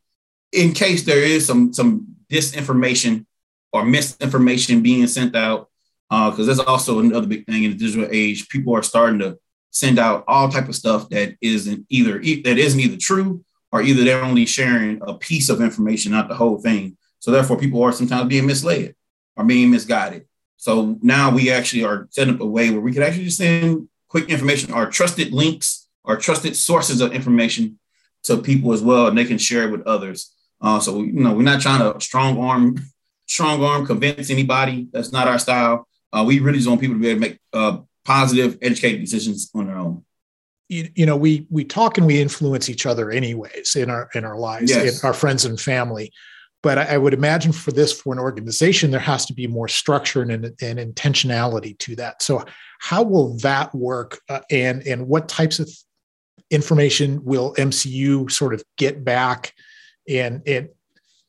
in 0.51 0.73
case 0.73 1.03
there 1.03 1.23
is 1.23 1.45
some 1.45 1.73
some 1.73 2.07
disinformation 2.31 3.25
or 3.73 3.85
misinformation 3.85 4.81
being 4.81 5.07
sent 5.07 5.35
out. 5.35 5.69
Because 6.09 6.49
uh, 6.49 6.53
that's 6.53 6.67
also 6.67 6.99
another 6.99 7.27
big 7.27 7.45
thing 7.45 7.63
in 7.63 7.71
the 7.71 7.77
digital 7.77 8.07
age. 8.11 8.49
People 8.49 8.75
are 8.75 8.81
starting 8.81 9.19
to 9.19 9.37
send 9.69 9.99
out 9.99 10.23
all 10.27 10.49
type 10.49 10.67
of 10.67 10.75
stuff 10.75 11.07
that 11.09 11.35
isn't 11.41 11.85
either 11.89 12.13
that 12.13 12.57
isn't 12.57 12.79
either 12.79 12.97
true 12.97 13.43
or 13.71 13.81
either 13.81 14.03
they're 14.03 14.23
only 14.23 14.45
sharing 14.45 14.99
a 15.03 15.13
piece 15.13 15.49
of 15.49 15.61
information, 15.61 16.11
not 16.11 16.27
the 16.27 16.35
whole 16.35 16.59
thing. 16.59 16.97
So 17.19 17.31
therefore, 17.31 17.57
people 17.57 17.83
are 17.83 17.91
sometimes 17.91 18.27
being 18.27 18.47
misled 18.47 18.95
or 19.35 19.43
being 19.43 19.69
misguided. 19.69 20.25
So 20.57 20.97
now 21.01 21.31
we 21.31 21.51
actually 21.51 21.83
are 21.83 22.07
setting 22.09 22.33
up 22.33 22.41
a 22.41 22.45
way 22.45 22.71
where 22.71 22.81
we 22.81 22.91
can 22.91 23.03
actually 23.03 23.25
just 23.25 23.37
send 23.37 23.87
quick 24.07 24.29
information 24.29 24.73
or 24.73 24.87
trusted 24.87 25.31
links 25.31 25.78
or 26.03 26.17
trusted 26.17 26.55
sources 26.55 27.01
of 27.01 27.13
information 27.13 27.79
to 28.23 28.37
people 28.37 28.73
as 28.73 28.81
well, 28.81 29.07
and 29.07 29.17
they 29.17 29.25
can 29.25 29.37
share 29.37 29.67
it 29.67 29.71
with 29.71 29.85
others. 29.87 30.35
Uh, 30.61 30.79
so 30.79 31.01
you 31.01 31.13
know, 31.13 31.33
we're 31.33 31.43
not 31.43 31.61
trying 31.61 31.79
to 31.79 31.99
strong 32.01 32.37
arm, 32.39 32.77
strong 33.27 33.63
arm 33.63 33.85
convince 33.85 34.29
anybody. 34.29 34.87
That's 34.91 35.11
not 35.11 35.27
our 35.27 35.39
style. 35.39 35.87
Uh, 36.11 36.23
we 36.25 36.39
really 36.39 36.57
just 36.57 36.67
want 36.67 36.81
people 36.81 36.95
to 36.95 37.01
be 37.01 37.09
able 37.09 37.21
to 37.21 37.29
make 37.29 37.39
uh, 37.53 37.77
positive, 38.03 38.57
educated 38.61 39.01
decisions 39.01 39.49
on 39.53 39.67
their 39.67 39.77
own. 39.77 40.03
You, 40.67 40.89
you, 40.95 41.05
know, 41.05 41.17
we 41.17 41.47
we 41.49 41.63
talk 41.63 41.97
and 41.97 42.05
we 42.05 42.21
influence 42.21 42.69
each 42.69 42.85
other 42.85 43.09
anyways 43.09 43.75
in 43.75 43.89
our 43.89 44.09
in 44.13 44.23
our 44.23 44.37
lives, 44.37 44.69
yes. 44.69 45.01
in 45.01 45.07
our 45.07 45.13
friends 45.13 45.45
and 45.45 45.59
family. 45.59 46.11
But 46.61 46.77
I, 46.77 46.83
I, 46.95 46.97
would 46.97 47.13
imagine 47.13 47.53
for 47.53 47.71
this, 47.71 47.93
for 47.93 48.11
an 48.11 48.19
organization, 48.19 48.91
there 48.91 48.99
has 48.99 49.25
to 49.27 49.33
be 49.33 49.47
more 49.47 49.69
structure 49.69 50.21
and, 50.21 50.31
and 50.31 50.53
intentionality 50.79 51.77
to 51.79 51.95
that. 51.95 52.21
So, 52.21 52.43
how 52.79 53.01
will 53.01 53.37
that 53.37 53.73
work, 53.73 54.19
uh, 54.27 54.41
and 54.51 54.85
and 54.85 55.07
what 55.07 55.29
types 55.29 55.59
of 55.59 55.69
information 56.49 57.23
will 57.23 57.53
MCU 57.55 58.31
sort 58.31 58.53
of 58.53 58.63
get 58.77 59.03
back, 59.03 59.53
and 60.07 60.41
and 60.47 60.69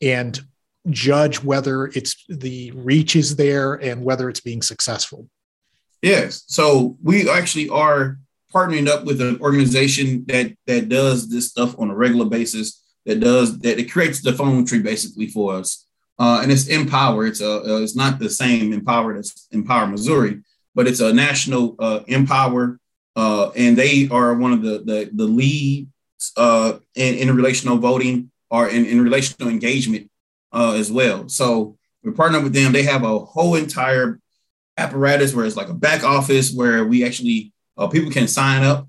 and 0.00 0.40
judge 0.88 1.42
whether 1.42 1.86
it's 1.86 2.24
the 2.28 2.70
reach 2.72 3.14
is 3.14 3.36
there 3.36 3.74
and 3.74 4.02
whether 4.02 4.28
it's 4.28 4.40
being 4.40 4.62
successful? 4.62 5.28
Yes. 6.02 6.44
So 6.46 6.96
we 7.02 7.28
actually 7.28 7.68
are 7.68 8.18
partnering 8.52 8.88
up 8.88 9.04
with 9.04 9.20
an 9.20 9.40
organization 9.40 10.24
that 10.26 10.52
that 10.66 10.88
does 10.88 11.28
this 11.28 11.48
stuff 11.48 11.78
on 11.78 11.90
a 11.90 11.94
regular 11.94 12.24
basis 12.24 12.82
that 13.06 13.20
does 13.20 13.58
that 13.60 13.78
it 13.78 13.90
creates 13.90 14.22
the 14.22 14.32
phone 14.32 14.64
tree 14.64 14.80
basically 14.80 15.26
for 15.26 15.54
us. 15.54 15.86
Uh, 16.18 16.40
and 16.42 16.52
it's 16.52 16.66
Empower. 16.68 17.26
It's 17.26 17.40
a 17.40 17.50
uh, 17.50 17.80
it's 17.80 17.96
not 17.96 18.18
the 18.18 18.28
same 18.28 18.72
Empower 18.72 19.14
that's 19.14 19.46
Empower 19.52 19.86
Missouri, 19.86 20.42
but 20.74 20.86
it's 20.86 21.00
a 21.00 21.12
national 21.12 21.76
uh, 21.78 22.00
Empower, 22.08 22.78
uh, 23.16 23.50
and 23.56 23.76
they 23.76 24.08
are 24.10 24.34
one 24.34 24.52
of 24.52 24.62
the 24.62 24.78
the, 24.84 25.10
the 25.12 25.24
leads 25.24 25.88
uh, 26.36 26.78
in, 26.94 27.14
in 27.14 27.36
relational 27.36 27.78
voting 27.78 28.30
or 28.50 28.68
in, 28.68 28.84
in 28.86 29.02
relational 29.02 29.50
engagement 29.50 30.10
uh, 30.52 30.74
as 30.76 30.90
well. 30.90 31.28
So 31.28 31.76
we're 32.02 32.12
partnering 32.12 32.42
with 32.42 32.52
them. 32.52 32.72
They 32.72 32.82
have 32.82 33.04
a 33.04 33.18
whole 33.18 33.54
entire 33.54 34.20
apparatus 34.76 35.34
where 35.34 35.44
it's 35.44 35.56
like 35.56 35.68
a 35.68 35.74
back 35.74 36.04
office 36.04 36.52
where 36.52 36.84
we 36.84 37.04
actually 37.04 37.52
people 37.92 38.10
can 38.10 38.28
sign 38.28 38.62
up 38.62 38.86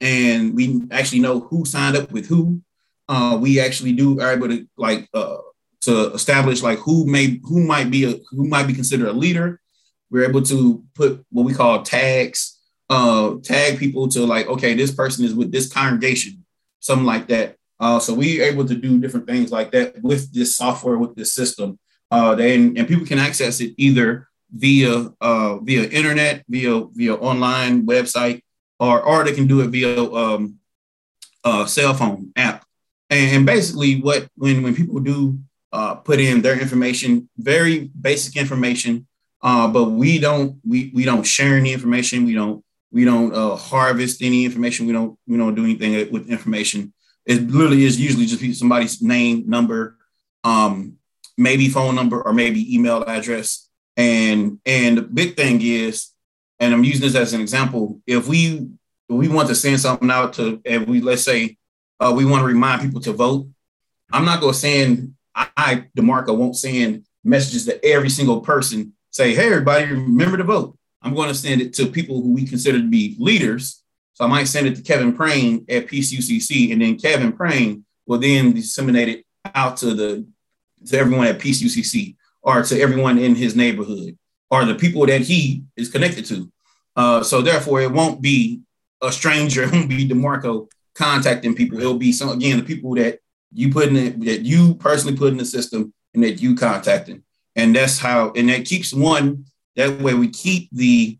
and 0.00 0.54
we 0.54 0.82
actually 0.90 1.20
know 1.20 1.40
who 1.40 1.64
signed 1.64 1.96
up 1.96 2.10
with 2.10 2.26
who 2.26 2.62
uh, 3.10 3.36
we 3.40 3.58
actually 3.60 3.92
do 3.92 4.20
are 4.20 4.32
able 4.32 4.48
to 4.48 4.66
like 4.76 5.08
uh, 5.14 5.38
to 5.80 6.12
establish 6.12 6.62
like 6.62 6.78
who 6.78 7.04
may 7.06 7.40
who 7.42 7.60
might 7.64 7.90
be 7.90 8.04
a 8.04 8.14
who 8.30 8.46
might 8.46 8.66
be 8.66 8.72
considered 8.72 9.08
a 9.08 9.12
leader. 9.12 9.60
We're 10.10 10.28
able 10.28 10.42
to 10.42 10.84
put 10.94 11.24
what 11.30 11.44
we 11.44 11.52
call 11.52 11.82
tags, 11.82 12.58
uh, 12.90 13.36
tag 13.42 13.78
people 13.78 14.08
to 14.08 14.26
like, 14.26 14.48
okay, 14.48 14.74
this 14.74 14.92
person 14.92 15.24
is 15.24 15.32
with 15.32 15.52
this 15.52 15.72
congregation, 15.72 16.44
something 16.80 17.06
like 17.06 17.28
that. 17.28 17.56
Uh, 17.78 17.98
so 17.98 18.12
we're 18.12 18.42
able 18.42 18.66
to 18.66 18.74
do 18.74 19.00
different 19.00 19.26
things 19.26 19.50
like 19.50 19.70
that 19.70 20.02
with 20.02 20.32
this 20.34 20.56
software, 20.56 20.98
with 20.98 21.14
this 21.14 21.32
system. 21.32 21.78
Uh, 22.10 22.34
then 22.34 22.74
and 22.76 22.88
people 22.88 23.06
can 23.06 23.18
access 23.18 23.60
it 23.60 23.72
either 23.78 24.28
via 24.52 25.08
uh, 25.20 25.58
via 25.58 25.84
internet, 25.88 26.44
via 26.48 26.84
via 26.92 27.14
online 27.14 27.86
website, 27.86 28.42
or 28.80 29.00
or 29.00 29.24
they 29.24 29.32
can 29.32 29.46
do 29.46 29.60
it 29.60 29.68
via 29.68 30.02
um, 30.02 30.58
cell 31.66 31.94
phone 31.94 32.32
app. 32.34 32.66
And 33.08 33.46
basically, 33.46 34.00
what 34.00 34.28
when 34.34 34.62
when 34.62 34.74
people 34.74 34.98
do 34.98 35.38
uh, 35.72 35.94
put 35.94 36.20
in 36.20 36.42
their 36.42 36.58
information, 36.60 37.28
very 37.38 37.90
basic 38.00 38.36
information, 38.36 39.06
uh, 39.42 39.68
but 39.68 39.84
we 39.84 40.18
don't 40.18 40.58
we 40.66 40.90
we 40.92 41.04
don't 41.04 41.24
share 41.24 41.56
any 41.56 41.72
information. 41.72 42.24
We 42.24 42.34
don't 42.34 42.64
we 42.92 43.04
don't 43.04 43.34
uh, 43.34 43.56
harvest 43.56 44.22
any 44.22 44.44
information. 44.44 44.86
We 44.86 44.92
don't 44.92 45.18
we 45.26 45.36
don't 45.36 45.54
do 45.54 45.64
anything 45.64 46.10
with 46.12 46.28
information. 46.28 46.92
It 47.26 47.48
literally 47.48 47.84
is 47.84 48.00
usually 48.00 48.26
just 48.26 48.58
somebody's 48.58 49.00
name, 49.00 49.44
number, 49.46 49.96
um, 50.42 50.96
maybe 51.36 51.68
phone 51.68 51.94
number, 51.94 52.20
or 52.20 52.32
maybe 52.32 52.74
email 52.74 53.04
address. 53.04 53.68
And 53.96 54.58
and 54.66 54.98
the 54.98 55.02
big 55.02 55.36
thing 55.36 55.60
is, 55.62 56.10
and 56.58 56.72
I'm 56.72 56.84
using 56.84 57.02
this 57.02 57.14
as 57.14 57.32
an 57.32 57.40
example. 57.40 58.00
If 58.06 58.26
we 58.26 58.68
if 59.08 59.16
we 59.16 59.28
want 59.28 59.48
to 59.48 59.54
send 59.54 59.80
something 59.80 60.10
out 60.10 60.34
to, 60.34 60.60
if 60.64 60.86
we 60.86 61.00
let's 61.00 61.22
say 61.22 61.58
uh, 62.00 62.12
we 62.16 62.24
want 62.24 62.40
to 62.40 62.46
remind 62.46 62.80
people 62.82 63.00
to 63.02 63.12
vote. 63.12 63.46
I'm 64.12 64.24
not 64.24 64.40
going 64.40 64.54
to 64.54 64.58
send, 64.58 65.14
I, 65.34 65.84
DeMarco, 65.96 66.36
won't 66.36 66.56
send 66.56 67.04
messages 67.22 67.66
to 67.66 67.84
every 67.84 68.08
single 68.08 68.40
person, 68.40 68.94
say, 69.10 69.34
hey, 69.34 69.46
everybody, 69.46 69.84
remember 69.84 70.38
to 70.38 70.44
vote. 70.44 70.76
I'm 71.02 71.14
going 71.14 71.28
to 71.28 71.34
send 71.34 71.60
it 71.60 71.72
to 71.74 71.86
people 71.86 72.20
who 72.22 72.32
we 72.32 72.46
consider 72.46 72.78
to 72.78 72.88
be 72.88 73.16
leaders. 73.18 73.82
So 74.14 74.24
I 74.24 74.28
might 74.28 74.48
send 74.48 74.66
it 74.66 74.76
to 74.76 74.82
Kevin 74.82 75.14
Prang 75.14 75.64
at 75.68 75.86
PCUCC, 75.86 76.72
and 76.72 76.82
then 76.82 76.98
Kevin 76.98 77.32
Prang 77.32 77.84
will 78.06 78.18
then 78.18 78.52
disseminate 78.52 79.08
it 79.08 79.24
out 79.54 79.78
to 79.78 79.94
the 79.94 80.26
to 80.86 80.98
everyone 80.98 81.26
at 81.26 81.38
PCUCC 81.38 82.16
or 82.42 82.62
to 82.62 82.80
everyone 82.80 83.18
in 83.18 83.34
his 83.34 83.54
neighborhood 83.54 84.18
or 84.50 84.64
the 84.64 84.74
people 84.74 85.06
that 85.06 85.20
he 85.20 85.62
is 85.76 85.90
connected 85.90 86.24
to. 86.26 86.50
Uh, 86.96 87.22
so 87.22 87.40
therefore, 87.40 87.80
it 87.80 87.92
won't 87.92 88.20
be 88.20 88.60
a 89.02 89.12
stranger. 89.12 89.62
It 89.64 89.72
won't 89.72 89.88
be 89.88 90.08
DeMarco 90.08 90.68
contacting 90.94 91.54
people. 91.54 91.78
It'll 91.78 91.94
be 91.94 92.12
some 92.12 92.30
again 92.30 92.58
the 92.58 92.64
people 92.64 92.94
that 92.96 93.20
you 93.52 93.72
put 93.72 93.88
in 93.88 93.96
it, 93.96 94.20
that 94.20 94.42
you 94.42 94.74
personally 94.74 95.16
put 95.16 95.32
in 95.32 95.38
the 95.38 95.44
system 95.44 95.92
and 96.14 96.22
that 96.22 96.40
you 96.40 96.54
contacting. 96.54 97.22
And 97.56 97.74
that's 97.74 97.98
how 97.98 98.32
and 98.36 98.48
that 98.48 98.64
keeps 98.64 98.92
one 98.92 99.46
that 99.76 100.00
way 100.00 100.14
we 100.14 100.28
keep 100.28 100.68
the 100.72 101.18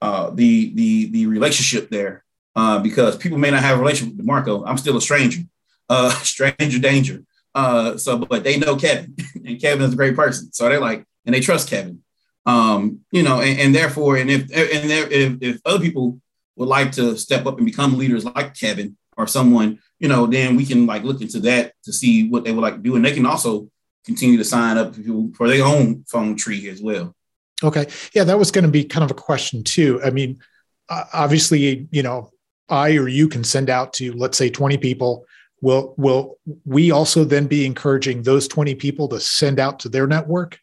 uh 0.00 0.30
the 0.30 0.74
the 0.74 1.10
the 1.10 1.26
relationship 1.26 1.90
there. 1.90 2.24
Uh, 2.54 2.78
because 2.78 3.16
people 3.16 3.38
may 3.38 3.50
not 3.50 3.62
have 3.62 3.78
a 3.78 3.80
relationship 3.80 4.14
with 4.14 4.26
Marco. 4.26 4.62
I'm 4.66 4.76
still 4.76 4.96
a 4.96 5.00
stranger. 5.00 5.42
Uh 5.88 6.10
stranger 6.22 6.78
danger. 6.78 7.24
Uh 7.54 7.96
so 7.96 8.18
but 8.18 8.44
they 8.44 8.58
know 8.58 8.76
Kevin 8.76 9.14
and 9.46 9.60
Kevin 9.60 9.86
is 9.86 9.92
a 9.94 9.96
great 9.96 10.16
person. 10.16 10.52
So 10.52 10.68
they're 10.68 10.80
like 10.80 11.04
and 11.24 11.34
they 11.34 11.40
trust 11.40 11.68
Kevin. 11.68 12.02
Um, 12.44 13.00
you 13.12 13.22
know, 13.22 13.40
and, 13.40 13.60
and 13.60 13.74
therefore, 13.74 14.16
and 14.16 14.28
if 14.28 14.42
and 14.42 14.90
there, 14.90 15.08
if, 15.08 15.38
if 15.40 15.60
other 15.64 15.78
people 15.78 16.20
would 16.56 16.68
like 16.68 16.90
to 16.92 17.16
step 17.16 17.46
up 17.46 17.56
and 17.56 17.64
become 17.64 17.96
leaders 17.96 18.24
like 18.24 18.58
Kevin, 18.58 18.96
or 19.16 19.26
someone, 19.26 19.78
you 19.98 20.08
know, 20.08 20.26
then 20.26 20.56
we 20.56 20.64
can 20.64 20.86
like 20.86 21.04
look 21.04 21.20
into 21.20 21.40
that 21.40 21.72
to 21.84 21.92
see 21.92 22.28
what 22.28 22.44
they 22.44 22.52
would 22.52 22.62
like 22.62 22.74
to 22.74 22.80
do. 22.80 22.96
And 22.96 23.04
they 23.04 23.12
can 23.12 23.26
also 23.26 23.68
continue 24.04 24.38
to 24.38 24.44
sign 24.44 24.78
up 24.78 24.94
for 25.36 25.48
their 25.48 25.64
own 25.64 26.04
phone 26.08 26.36
tree 26.36 26.68
as 26.68 26.80
well. 26.82 27.14
Okay. 27.62 27.86
Yeah, 28.14 28.24
that 28.24 28.38
was 28.38 28.50
going 28.50 28.64
to 28.64 28.70
be 28.70 28.84
kind 28.84 29.04
of 29.04 29.10
a 29.10 29.20
question 29.20 29.62
too. 29.62 30.00
I 30.04 30.10
mean, 30.10 30.40
obviously, 30.88 31.88
you 31.90 32.02
know, 32.02 32.30
I 32.68 32.96
or 32.96 33.08
you 33.08 33.28
can 33.28 33.44
send 33.44 33.70
out 33.70 33.92
to 33.94 34.12
let's 34.12 34.38
say 34.38 34.50
20 34.50 34.78
people. 34.78 35.26
Will 35.60 35.94
will 35.96 36.38
we 36.64 36.90
also 36.90 37.24
then 37.24 37.46
be 37.46 37.64
encouraging 37.64 38.22
those 38.22 38.48
20 38.48 38.74
people 38.74 39.08
to 39.08 39.20
send 39.20 39.60
out 39.60 39.78
to 39.80 39.88
their 39.88 40.06
network? 40.06 40.58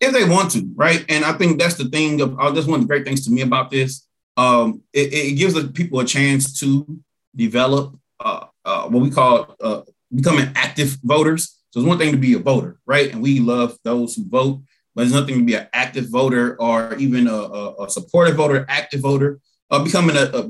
If 0.00 0.12
they 0.12 0.28
want 0.28 0.52
to, 0.52 0.68
right? 0.74 1.04
And 1.08 1.24
I 1.24 1.32
think 1.32 1.60
that's 1.60 1.74
the 1.74 1.84
thing. 1.84 2.20
Of, 2.20 2.38
uh, 2.38 2.50
that's 2.50 2.66
one 2.66 2.80
of 2.80 2.86
the 2.86 2.88
great 2.88 3.04
things 3.04 3.24
to 3.26 3.30
me 3.30 3.42
about 3.42 3.70
this. 3.70 4.06
Um, 4.36 4.82
it, 4.92 5.12
it 5.12 5.32
gives 5.36 5.54
the 5.54 5.68
people 5.68 6.00
a 6.00 6.04
chance 6.04 6.58
to 6.60 7.00
develop 7.34 7.96
uh, 8.20 8.46
uh, 8.64 8.88
what 8.88 9.02
we 9.02 9.10
call 9.10 9.54
uh, 9.60 9.82
becoming 10.14 10.50
active 10.54 10.96
voters. 11.02 11.60
So 11.70 11.80
it's 11.80 11.88
one 11.88 11.98
thing 11.98 12.12
to 12.12 12.18
be 12.18 12.34
a 12.34 12.38
voter, 12.38 12.78
right? 12.86 13.12
And 13.12 13.22
we 13.22 13.40
love 13.40 13.76
those 13.84 14.14
who 14.14 14.28
vote, 14.28 14.62
but 14.98 15.04
it's 15.04 15.14
nothing 15.14 15.38
to 15.38 15.44
be 15.44 15.54
an 15.54 15.68
active 15.72 16.08
voter 16.10 16.60
or 16.60 16.92
even 16.96 17.28
a, 17.28 17.32
a, 17.32 17.84
a 17.84 17.88
supportive 17.88 18.34
voter, 18.34 18.66
active 18.68 18.98
voter. 18.98 19.38
uh, 19.70 19.84
becoming 19.84 20.16
a, 20.16 20.22
a, 20.22 20.48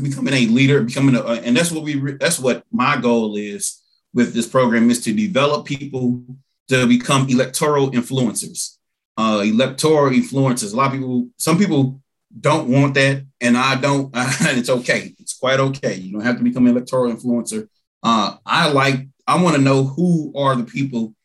becoming 0.00 0.32
a 0.32 0.46
leader, 0.46 0.84
becoming 0.84 1.16
a, 1.16 1.22
and 1.22 1.56
that's 1.56 1.72
what 1.72 1.82
we 1.82 1.94
that's 2.12 2.38
what 2.38 2.62
my 2.70 2.96
goal 3.00 3.36
is 3.36 3.82
with 4.14 4.32
this 4.32 4.46
program 4.46 4.88
is 4.90 5.02
to 5.02 5.12
develop 5.12 5.66
people 5.66 6.22
to 6.68 6.86
become 6.86 7.28
electoral 7.28 7.90
influencers. 7.90 8.76
Uh, 9.16 9.42
electoral 9.44 10.14
influencers. 10.14 10.72
A 10.72 10.76
lot 10.76 10.86
of 10.86 10.92
people, 10.92 11.28
some 11.36 11.58
people 11.58 12.00
don't 12.38 12.68
want 12.68 12.94
that, 12.94 13.24
and 13.40 13.56
I 13.56 13.74
don't. 13.74 14.14
And 14.46 14.56
it's 14.56 14.70
okay. 14.70 15.16
It's 15.18 15.36
quite 15.36 15.58
okay. 15.58 15.94
You 15.96 16.12
don't 16.12 16.22
have 16.28 16.38
to 16.38 16.44
become 16.44 16.66
an 16.66 16.76
electoral 16.76 17.12
influencer. 17.12 17.68
Uh, 18.04 18.36
I 18.46 18.70
like. 18.70 19.08
I 19.26 19.42
want 19.42 19.56
to 19.56 19.62
know 19.62 19.82
who 19.82 20.32
are 20.36 20.54
the 20.54 20.62
people 20.62 21.16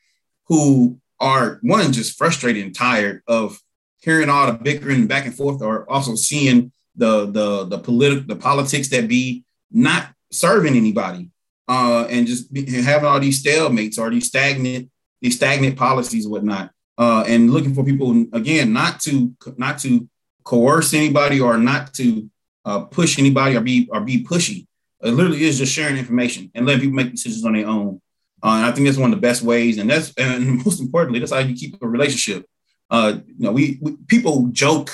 who 0.48 1.00
are 1.26 1.60
one 1.64 1.92
just 1.92 2.18
frustrated 2.18 2.64
and 2.64 2.76
tired 2.76 3.24
of 3.28 3.60
hearing 3.98 4.30
all 4.30 4.46
the 4.46 4.54
bickering 4.54 5.08
back 5.08 5.26
and 5.26 5.36
forth, 5.36 5.62
or 5.62 5.90
also 5.90 6.14
seeing 6.16 6.72
the 6.96 7.26
the 7.26 7.66
the 7.66 7.80
political 7.80 8.28
the 8.28 8.36
politics 8.36 8.90
that 8.90 9.08
be 9.08 9.44
not 9.72 10.10
serving 10.32 10.76
anybody, 10.76 11.30
uh, 11.68 12.06
and 12.10 12.28
just 12.28 12.54
be, 12.54 12.62
having 12.84 13.08
all 13.08 13.20
these 13.20 13.42
stalemates 13.44 13.98
or 13.98 14.10
these 14.12 14.28
stagnant 14.28 14.90
these 15.22 15.36
stagnant 15.36 15.76
policies 15.76 16.28
whatnot, 16.28 16.70
uh, 17.00 17.24
and 17.28 17.50
looking 17.50 17.74
for 17.74 17.84
people 17.84 18.12
again 18.34 18.72
not 18.72 19.00
to 19.00 19.34
not 19.58 19.80
to 19.80 20.08
coerce 20.44 20.94
anybody 20.94 21.42
or 21.42 21.58
not 21.58 21.92
to 21.96 22.30
uh, 22.66 22.82
push 22.82 23.18
anybody 23.18 23.58
or 23.58 23.62
be 23.62 23.90
or 23.92 24.02
be 24.02 24.24
pushy. 24.24 24.68
It 25.02 25.12
literally 25.12 25.44
is 25.44 25.58
just 25.58 25.74
sharing 25.74 25.98
information 25.98 26.52
and 26.54 26.66
letting 26.66 26.82
people 26.82 26.96
make 26.96 27.12
decisions 27.12 27.46
on 27.46 27.54
their 27.54 27.68
own. 27.68 28.00
Uh, 28.46 28.58
and 28.58 28.66
I 28.68 28.72
think 28.72 28.86
that's 28.86 29.00
one 29.00 29.12
of 29.12 29.18
the 29.18 29.28
best 29.28 29.42
ways, 29.42 29.80
and 29.80 29.90
that's 29.90 30.14
and 30.18 30.58
most 30.66 30.80
importantly, 30.80 31.20
that's 31.20 31.32
how 31.32 31.40
you 31.40 31.56
keep 31.56 31.82
a 31.82 31.88
relationship. 31.88 32.46
Uh, 32.92 33.18
you 33.26 33.34
know, 33.40 33.52
we, 33.52 33.80
we 33.82 33.98
people 34.08 34.50
joke 34.52 34.92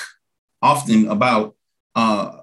often 0.61 1.09
about 1.09 1.53
uh, 1.93 2.37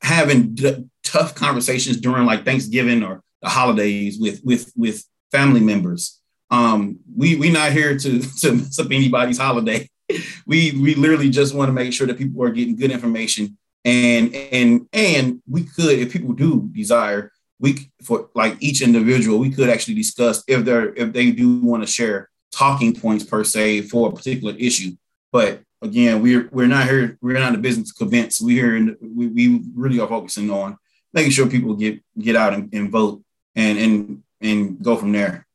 having 0.00 0.54
d- 0.54 0.86
tough 1.02 1.34
conversations 1.34 1.98
during 2.00 2.24
like 2.24 2.46
Thanksgiving 2.46 3.02
or 3.02 3.22
the 3.42 3.50
holidays 3.50 4.18
with 4.18 4.40
with 4.42 4.72
with 4.74 5.04
family 5.30 5.60
members. 5.60 6.18
Um, 6.50 6.98
we 7.14 7.36
we 7.36 7.50
not 7.50 7.72
here 7.72 7.98
to 7.98 8.20
to 8.40 8.52
mess 8.52 8.78
up 8.78 8.86
anybody's 8.86 9.38
holiday. 9.38 9.86
we 10.46 10.72
we 10.80 10.94
literally 10.94 11.28
just 11.28 11.54
want 11.54 11.68
to 11.68 11.74
make 11.74 11.92
sure 11.92 12.06
that 12.06 12.16
people 12.16 12.42
are 12.42 12.50
getting 12.50 12.76
good 12.76 12.90
information 12.90 13.58
and 13.84 14.34
and 14.34 14.88
and 14.94 15.42
we 15.46 15.64
could 15.64 15.98
if 15.98 16.10
people 16.10 16.32
do 16.32 16.70
desire 16.72 17.30
we 17.64 17.90
for 18.02 18.28
like 18.34 18.56
each 18.60 18.82
individual 18.82 19.38
we 19.38 19.50
could 19.50 19.70
actually 19.70 19.94
discuss 19.94 20.44
if 20.46 20.64
they're 20.66 20.94
if 20.94 21.12
they 21.14 21.30
do 21.30 21.60
want 21.60 21.82
to 21.82 21.86
share 21.86 22.28
talking 22.52 22.94
points 22.94 23.24
per 23.24 23.42
se 23.42 23.80
for 23.82 24.08
a 24.08 24.12
particular 24.12 24.54
issue 24.58 24.92
but 25.32 25.62
again 25.80 26.20
we're 26.22 26.46
we're 26.52 26.66
not 26.66 26.86
here 26.86 27.16
we're 27.22 27.38
not 27.38 27.48
in 27.48 27.54
the 27.54 27.66
business 27.68 27.88
to 27.88 27.94
convince 27.94 28.40
We're 28.40 28.62
here 28.62 28.76
and 28.76 28.96
we, 29.00 29.26
we 29.28 29.62
really 29.74 29.98
are 29.98 30.06
focusing 30.06 30.50
on 30.50 30.76
making 31.14 31.32
sure 31.32 31.46
people 31.48 31.74
get 31.74 32.02
get 32.18 32.36
out 32.36 32.52
and, 32.52 32.72
and 32.74 32.90
vote 32.90 33.22
and 33.56 33.78
and 33.78 34.22
and 34.42 34.82
go 34.82 34.96
from 34.96 35.12
there 35.12 35.46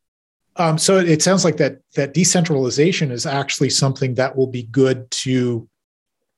um, 0.56 0.78
so 0.78 0.98
it 0.98 1.22
sounds 1.22 1.46
like 1.46 1.58
that 1.58 1.78
that 1.96 2.14
decentralization 2.14 3.12
is 3.12 3.26
actually 3.26 3.70
something 3.70 4.16
that 4.16 4.36
will 4.36 4.48
be 4.48 4.64
good 4.64 5.10
to 5.26 5.70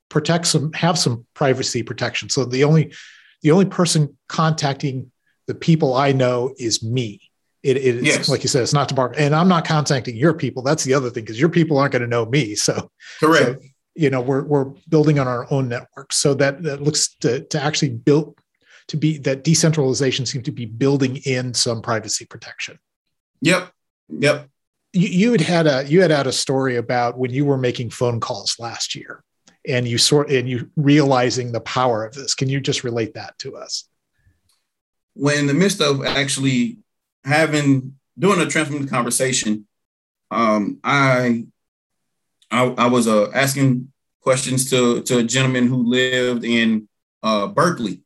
protect 0.09 0.45
some 0.45 0.73
have 0.73 0.99
some 0.99 1.25
privacy 1.33 1.81
protection. 1.81 2.29
So 2.29 2.45
the 2.45 2.63
only 2.65 2.93
the 3.41 3.51
only 3.51 3.65
person 3.65 4.17
contacting 4.27 5.11
the 5.51 5.55
people 5.55 5.95
I 5.95 6.13
know 6.13 6.53
is 6.57 6.81
me. 6.81 7.19
It, 7.61 7.75
it's 7.75 8.01
yes. 8.03 8.29
like 8.29 8.41
you 8.41 8.47
said, 8.47 8.63
it's 8.63 8.73
not 8.73 8.87
DeMarco, 8.87 9.15
and 9.17 9.35
I'm 9.35 9.49
not 9.49 9.65
contacting 9.65 10.15
your 10.15 10.33
people. 10.33 10.63
That's 10.63 10.85
the 10.85 10.93
other 10.93 11.09
thing 11.09 11.25
because 11.25 11.39
your 11.39 11.49
people 11.49 11.77
aren't 11.77 11.91
going 11.91 12.01
to 12.03 12.07
know 12.07 12.25
me. 12.25 12.55
So 12.55 12.89
correct. 13.19 13.61
So, 13.61 13.67
you 13.93 14.09
know, 14.09 14.21
we're 14.21 14.43
we're 14.43 14.71
building 14.87 15.19
on 15.19 15.27
our 15.27 15.45
own 15.51 15.67
network, 15.67 16.13
so 16.13 16.33
that 16.35 16.63
that 16.63 16.81
looks 16.81 17.15
to 17.17 17.41
to 17.41 17.61
actually 17.61 17.89
build 17.89 18.39
to 18.87 18.95
be 18.97 19.17
that 19.19 19.43
decentralization 19.43 20.25
seems 20.25 20.45
to 20.45 20.51
be 20.51 20.65
building 20.65 21.17
in 21.17 21.53
some 21.53 21.81
privacy 21.81 22.25
protection. 22.25 22.79
Yep, 23.41 23.71
Yep. 24.09 24.49
You, 24.93 25.07
you 25.07 25.31
had 25.33 25.41
had 25.41 25.67
a 25.67 25.85
you 25.85 26.01
had 26.01 26.11
had 26.11 26.27
a 26.27 26.31
story 26.31 26.77
about 26.77 27.17
when 27.17 27.31
you 27.31 27.45
were 27.45 27.57
making 27.57 27.89
phone 27.89 28.19
calls 28.19 28.57
last 28.59 28.95
year, 28.95 29.23
and 29.67 29.87
you 29.87 29.97
sort 29.97 30.29
and 30.31 30.49
you 30.49 30.69
realizing 30.75 31.51
the 31.51 31.61
power 31.61 32.05
of 32.05 32.13
this. 32.13 32.35
Can 32.35 32.49
you 32.49 32.59
just 32.59 32.83
relate 32.83 33.13
that 33.13 33.37
to 33.39 33.57
us? 33.57 33.87
When 35.13 35.39
in 35.39 35.47
the 35.47 35.53
midst 35.53 35.81
of 35.81 36.05
actually 36.05 36.77
having 37.23 37.95
doing 38.17 38.41
a 38.41 38.45
transformative 38.45 38.89
conversation, 38.89 39.67
um, 40.29 40.79
I, 40.83 41.45
I, 42.49 42.63
I 42.77 42.87
was 42.87 43.07
uh, 43.07 43.29
asking 43.31 43.91
questions 44.21 44.69
to 44.69 45.01
to 45.03 45.19
a 45.19 45.23
gentleman 45.23 45.67
who 45.67 45.83
lived 45.83 46.43
in 46.45 46.87
uh, 47.23 47.47
Berkeley. 47.47 48.01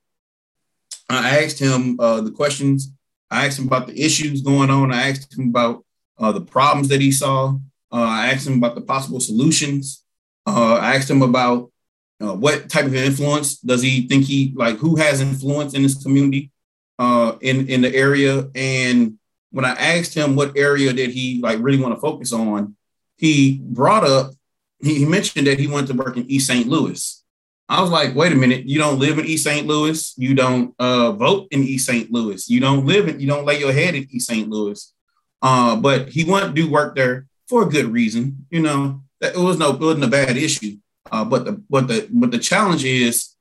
I 1.10 1.44
asked 1.44 1.60
him 1.60 2.00
uh, 2.00 2.22
the 2.22 2.32
questions. 2.32 2.92
I 3.30 3.46
asked 3.46 3.60
him 3.60 3.68
about 3.68 3.88
the 3.88 4.00
issues 4.02 4.42
going 4.42 4.70
on. 4.70 4.92
I 4.92 5.10
asked 5.10 5.38
him 5.38 5.50
about 5.50 5.86
uh, 6.18 6.32
the 6.32 6.42
problems 6.42 6.88
that 6.90 7.02
he 7.02 7.12
saw. 7.12 7.58
Uh, 7.92 8.08
I 8.20 8.32
asked 8.32 8.48
him 8.48 8.58
about 8.58 8.76
the 8.76 8.82
possible 8.82 9.20
solutions. 9.20 10.04
Uh, 10.48 10.76
I 10.76 10.96
asked 10.96 11.10
him 11.10 11.22
about 11.22 11.72
what 12.18 12.70
type 12.70 12.86
of 12.86 12.96
influence 12.96 13.60
does 13.60 13.82
he 13.82 14.08
think 14.08 14.24
he 14.24 14.54
like? 14.56 14.78
Who 14.78 14.96
has 14.96 15.22
influence 15.22 15.74
in 15.74 15.84
this 15.84 16.02
community, 16.02 16.52
uh, 17.00 17.34
in 17.42 17.68
in 17.68 17.82
the 17.82 17.94
area? 17.94 18.50
And 18.56 19.18
when 19.52 19.66
I 19.66 19.72
asked 19.72 20.14
him 20.14 20.36
what 20.36 20.58
area 20.58 20.94
did 20.94 21.12
he 21.12 21.40
like 21.42 21.60
really 21.60 21.82
want 21.82 21.96
to 21.96 22.02
focus 22.02 22.34
on, 22.34 22.76
he 23.18 23.62
brought 23.64 24.04
up. 24.04 24.32
He, 24.80 25.00
he 25.00 25.06
mentioned 25.06 25.48
that 25.48 25.60
he 25.60 25.68
wanted 25.68 25.88
to 25.88 25.94
work 25.94 26.18
in 26.18 26.30
East 26.30 26.48
St. 26.48 26.68
Louis. 26.68 27.24
I 27.68 27.82
was 27.82 27.90
like, 27.90 28.14
wait 28.14 28.32
a 28.32 28.36
minute, 28.36 28.66
you 28.66 28.78
don't 28.78 29.00
live 29.00 29.18
in 29.18 29.26
East 29.26 29.44
St. 29.44 29.66
Louis. 29.66 30.14
You 30.18 30.36
don't 30.36 30.76
uh, 30.78 31.14
vote 31.14 31.48
in 31.50 31.64
East 31.64 31.88
St. 31.88 32.12
Louis. 32.12 32.48
You 32.48 32.60
don't 32.60 32.86
live 32.86 33.08
in, 33.08 33.20
you 33.20 33.28
don't 33.28 33.46
lay 33.46 33.60
your 33.60 33.72
head 33.74 33.96
in 33.96 34.08
East 34.12 34.28
St. 34.28 34.48
Louis. 34.48 34.94
Uh, 35.42 35.76
but 35.76 36.10
he 36.10 36.24
wanted 36.24 36.48
to 36.48 36.54
do 36.54 36.70
work 36.70 36.96
there 36.96 37.26
for 37.48 37.64
a 37.64 37.70
good 37.70 37.88
reason. 37.88 38.46
You 38.52 38.62
know, 38.62 39.02
it 39.22 39.38
was 39.38 39.58
no, 39.58 39.72
it 39.72 39.80
wasn't 39.80 40.04
a 40.04 40.10
bad 40.10 40.38
issue. 40.38 40.78
Uh, 41.12 41.26
but 41.26 41.46
the 41.46 41.64
but 41.70 41.88
the 41.88 42.08
but 42.12 42.32
the 42.32 42.40
challenge 42.40 42.84
is 42.84 43.36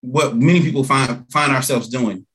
what 0.00 0.36
many 0.36 0.60
people 0.60 0.84
find 0.84 1.30
find 1.32 1.52
ourselves 1.52 1.88
doing, 1.88 2.25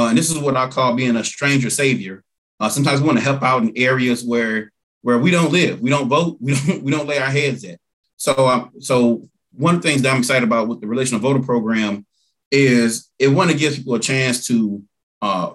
uh, 0.00 0.08
and 0.08 0.16
this 0.16 0.30
is 0.30 0.38
what 0.38 0.56
I 0.56 0.66
call 0.68 0.94
being 0.94 1.16
a 1.16 1.24
stranger 1.24 1.68
savior. 1.68 2.24
Uh, 2.58 2.70
sometimes 2.70 3.00
we 3.00 3.06
want 3.06 3.18
to 3.18 3.24
help 3.24 3.42
out 3.42 3.62
in 3.62 3.72
areas 3.76 4.24
where 4.24 4.72
where 5.02 5.18
we 5.18 5.30
don't 5.30 5.52
live, 5.52 5.80
we 5.80 5.90
don't 5.90 6.08
vote, 6.08 6.38
we 6.40 6.54
don't 6.54 6.82
we 6.82 6.90
don't 6.90 7.06
lay 7.06 7.18
our 7.18 7.30
heads 7.30 7.64
at. 7.64 7.78
So 8.16 8.48
um, 8.48 8.70
so 8.80 9.28
one 9.52 9.74
of 9.74 9.82
the 9.82 9.88
things 9.88 10.00
that 10.02 10.12
I'm 10.12 10.20
excited 10.20 10.44
about 10.44 10.68
with 10.68 10.80
the 10.80 10.86
relational 10.86 11.20
voter 11.20 11.40
program 11.40 12.06
is 12.50 13.10
it 13.18 13.28
want 13.28 13.50
to 13.50 13.56
give 13.56 13.74
people 13.74 13.94
a 13.94 14.00
chance 14.00 14.46
to 14.46 14.82
uh, 15.20 15.52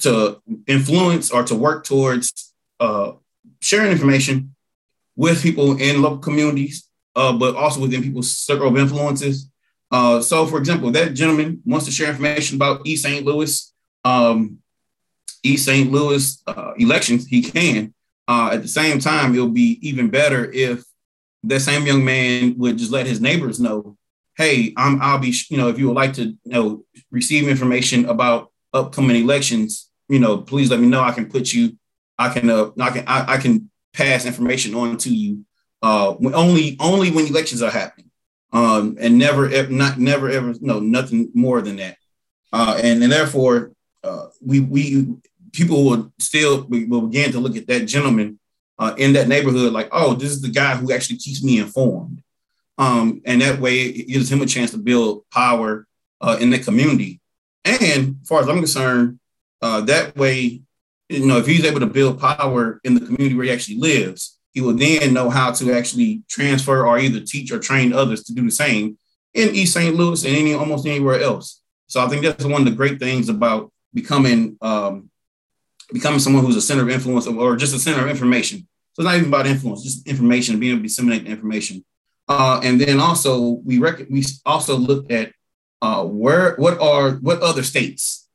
to 0.00 0.40
influence 0.68 1.32
or 1.32 1.42
to 1.42 1.56
work 1.56 1.84
towards 1.84 2.52
uh, 2.78 3.12
sharing 3.60 3.90
information 3.90 4.54
with 5.16 5.42
people 5.42 5.76
in 5.76 6.02
local 6.02 6.18
communities, 6.18 6.88
uh, 7.16 7.32
but 7.32 7.56
also 7.56 7.80
within 7.80 8.04
people's 8.04 8.30
circle 8.30 8.68
of 8.68 8.76
influences. 8.76 9.50
Uh, 9.90 10.20
so, 10.20 10.46
for 10.46 10.58
example, 10.58 10.92
that 10.92 11.14
gentleman 11.14 11.60
wants 11.64 11.86
to 11.86 11.92
share 11.92 12.10
information 12.10 12.54
about 12.54 12.86
East 12.86 13.02
St. 13.02 13.26
Louis, 13.26 13.74
um, 14.04 14.58
East 15.42 15.66
St. 15.66 15.90
Louis 15.90 16.42
uh, 16.46 16.72
elections. 16.78 17.26
He 17.26 17.42
can. 17.42 17.94
Uh, 18.26 18.50
at 18.52 18.62
the 18.62 18.68
same 18.68 18.98
time, 18.98 19.34
it'll 19.34 19.48
be 19.48 19.78
even 19.82 20.10
better 20.10 20.50
if 20.52 20.84
that 21.44 21.60
same 21.60 21.86
young 21.86 22.04
man 22.04 22.54
would 22.58 22.76
just 22.76 22.90
let 22.90 23.06
his 23.06 23.20
neighbors 23.20 23.60
know, 23.60 23.96
"Hey, 24.36 24.74
I'm, 24.76 25.00
I'll 25.00 25.18
be, 25.18 25.34
you 25.48 25.56
know, 25.56 25.68
if 25.68 25.78
you 25.78 25.86
would 25.86 25.96
like 25.96 26.14
to, 26.14 26.24
you 26.24 26.36
know, 26.44 26.84
receive 27.10 27.48
information 27.48 28.06
about 28.06 28.52
upcoming 28.72 29.22
elections, 29.22 29.90
you 30.08 30.18
know, 30.18 30.38
please 30.38 30.70
let 30.70 30.80
me 30.80 30.88
know. 30.88 31.00
I 31.00 31.12
can 31.12 31.30
put 31.30 31.52
you, 31.52 31.78
I 32.18 32.28
can, 32.28 32.50
uh, 32.50 32.70
I 32.80 32.90
can, 32.90 33.04
I, 33.06 33.34
I 33.34 33.36
can 33.38 33.70
pass 33.92 34.26
information 34.26 34.74
on 34.74 34.96
to 34.98 35.14
you. 35.14 35.44
Uh, 35.80 36.14
only, 36.34 36.76
only 36.80 37.10
when 37.10 37.26
elections 37.26 37.62
are 37.62 37.70
happening, 37.70 38.10
um, 38.52 38.96
and 39.00 39.16
never, 39.16 39.48
not, 39.68 39.98
never, 39.98 40.28
ever, 40.28 40.54
no, 40.60 40.80
nothing 40.80 41.30
more 41.34 41.62
than 41.62 41.76
that. 41.76 41.96
Uh, 42.52 42.80
and, 42.82 43.02
and 43.02 43.12
therefore, 43.12 43.72
uh, 44.08 44.28
we, 44.44 44.60
we, 44.60 45.14
people 45.52 45.84
will 45.84 46.12
still 46.18 46.66
will 46.68 47.02
begin 47.02 47.32
to 47.32 47.40
look 47.40 47.56
at 47.56 47.66
that 47.66 47.86
gentleman 47.86 48.38
uh, 48.78 48.94
in 48.96 49.12
that 49.14 49.28
neighborhood 49.28 49.72
like, 49.72 49.88
oh, 49.92 50.14
this 50.14 50.30
is 50.30 50.40
the 50.40 50.48
guy 50.48 50.74
who 50.76 50.92
actually 50.92 51.18
keeps 51.18 51.42
me 51.42 51.58
informed. 51.58 52.22
Um, 52.78 53.22
and 53.24 53.42
that 53.42 53.60
way 53.60 53.82
it 53.82 54.08
gives 54.08 54.30
him 54.30 54.40
a 54.40 54.46
chance 54.46 54.70
to 54.70 54.78
build 54.78 55.28
power 55.30 55.86
uh, 56.20 56.38
in 56.40 56.50
the 56.50 56.58
community. 56.58 57.20
And 57.64 58.16
as 58.22 58.28
far 58.28 58.40
as 58.40 58.48
I'm 58.48 58.58
concerned, 58.58 59.18
uh, 59.60 59.80
that 59.82 60.16
way, 60.16 60.62
you 61.08 61.26
know, 61.26 61.38
if 61.38 61.46
he's 61.46 61.64
able 61.64 61.80
to 61.80 61.86
build 61.86 62.20
power 62.20 62.80
in 62.84 62.94
the 62.94 63.00
community 63.00 63.34
where 63.34 63.46
he 63.46 63.52
actually 63.52 63.78
lives, 63.78 64.38
he 64.52 64.60
will 64.60 64.74
then 64.74 65.12
know 65.12 65.28
how 65.28 65.52
to 65.52 65.72
actually 65.72 66.22
transfer 66.28 66.86
or 66.86 66.98
either 66.98 67.20
teach 67.20 67.50
or 67.50 67.58
train 67.58 67.92
others 67.92 68.22
to 68.24 68.34
do 68.34 68.44
the 68.44 68.50
same 68.50 68.96
in 69.34 69.54
East 69.54 69.74
St. 69.74 69.94
Louis 69.94 70.24
and 70.24 70.36
any 70.36 70.54
almost 70.54 70.86
anywhere 70.86 71.20
else. 71.20 71.60
So 71.88 72.04
I 72.04 72.08
think 72.08 72.22
that's 72.22 72.44
one 72.44 72.62
of 72.62 72.64
the 72.64 72.76
great 72.76 72.98
things 72.98 73.28
about 73.28 73.72
becoming 73.94 74.56
um, 74.60 75.10
becoming 75.92 76.20
someone 76.20 76.44
who's 76.44 76.56
a 76.56 76.62
center 76.62 76.82
of 76.82 76.90
influence 76.90 77.26
or 77.26 77.56
just 77.56 77.74
a 77.74 77.78
center 77.78 78.04
of 78.04 78.10
information. 78.10 78.66
So 78.92 79.02
it's 79.02 79.06
not 79.06 79.16
even 79.16 79.28
about 79.28 79.46
influence, 79.46 79.84
just 79.84 80.06
information, 80.06 80.58
being 80.58 80.72
able 80.72 80.80
to 80.80 80.88
disseminate 80.88 81.24
the 81.24 81.30
information. 81.30 81.84
Uh, 82.28 82.60
and 82.62 82.80
then 82.80 83.00
also 83.00 83.60
we 83.64 83.78
rec- 83.78 84.08
we 84.10 84.24
also 84.44 84.76
looked 84.76 85.10
at 85.10 85.32
uh, 85.80 86.04
where 86.04 86.56
what 86.56 86.80
are 86.80 87.12
what 87.12 87.40
other 87.40 87.62
states? 87.62 88.28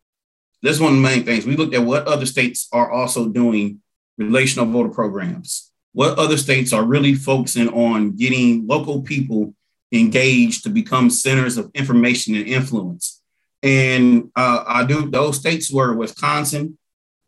That's 0.61 0.79
one 0.79 0.93
of 0.93 0.97
the 0.97 1.03
main 1.03 1.23
things. 1.25 1.45
We 1.45 1.57
looked 1.57 1.75
at 1.75 1.83
what 1.83 2.07
other 2.07 2.25
states 2.25 2.69
are 2.71 2.89
also 2.89 3.27
doing 3.27 3.81
relational 4.17 4.65
voter 4.65 4.89
programs. 4.89 5.71
What 5.91 6.17
other 6.17 6.37
states 6.37 6.73
are 6.73 6.83
really 6.83 7.13
focusing 7.13 7.69
on 7.69 8.15
getting 8.15 8.65
local 8.65 9.01
people 9.01 9.53
engaged 9.91 10.63
to 10.63 10.69
become 10.69 11.09
centers 11.09 11.57
of 11.57 11.69
information 11.75 12.35
and 12.35 12.47
influence. 12.47 13.21
And 13.63 14.29
uh, 14.35 14.65
I 14.67 14.83
do 14.83 15.09
those 15.09 15.37
states 15.37 15.71
were 15.71 15.95
Wisconsin, 15.95 16.77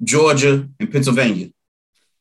Georgia, 0.04 0.68
and 0.80 0.92
Pennsylvania. 0.92 1.48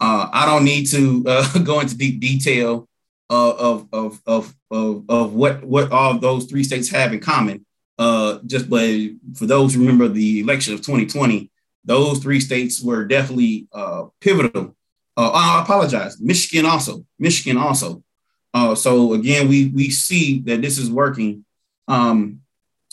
Uh, 0.00 0.28
I 0.32 0.46
don't 0.46 0.64
need 0.64 0.86
to 0.86 1.24
uh, 1.28 1.58
go 1.58 1.80
into 1.80 1.96
deep 1.96 2.20
detail 2.20 2.88
of, 3.28 3.88
of, 3.92 4.20
of, 4.26 4.54
of, 4.70 5.04
of 5.08 5.34
what, 5.34 5.64
what 5.64 5.90
all 5.90 6.18
those 6.18 6.44
three 6.44 6.62
states 6.62 6.88
have 6.90 7.12
in 7.12 7.18
common. 7.18 7.66
Uh, 7.98 8.38
just 8.46 8.70
but 8.70 8.88
for 9.34 9.46
those 9.46 9.74
who 9.74 9.80
remember 9.80 10.08
the 10.08 10.40
election 10.40 10.74
of 10.74 10.80
2020, 10.80 11.50
those 11.84 12.18
three 12.20 12.40
states 12.40 12.80
were 12.80 13.04
definitely 13.04 13.66
uh, 13.72 14.04
pivotal. 14.20 14.76
Uh, 15.16 15.30
I 15.32 15.62
apologize. 15.62 16.20
Michigan 16.20 16.66
also. 16.66 17.04
Michigan 17.18 17.56
also. 17.56 18.02
So 18.76 19.14
again, 19.14 19.48
we 19.48 19.68
we 19.68 19.90
see 19.90 20.40
that 20.42 20.62
this 20.62 20.78
is 20.78 20.90
working. 20.90 21.44
Um, 21.88 22.43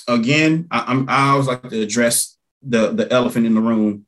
again, 0.07 0.67
I, 0.71 1.03
I 1.07 1.29
always 1.29 1.47
like 1.47 1.69
to 1.69 1.81
address 1.81 2.37
the 2.61 2.91
the 2.91 3.11
elephant 3.11 3.45
in 3.45 3.55
the 3.55 3.61
room, 3.61 4.05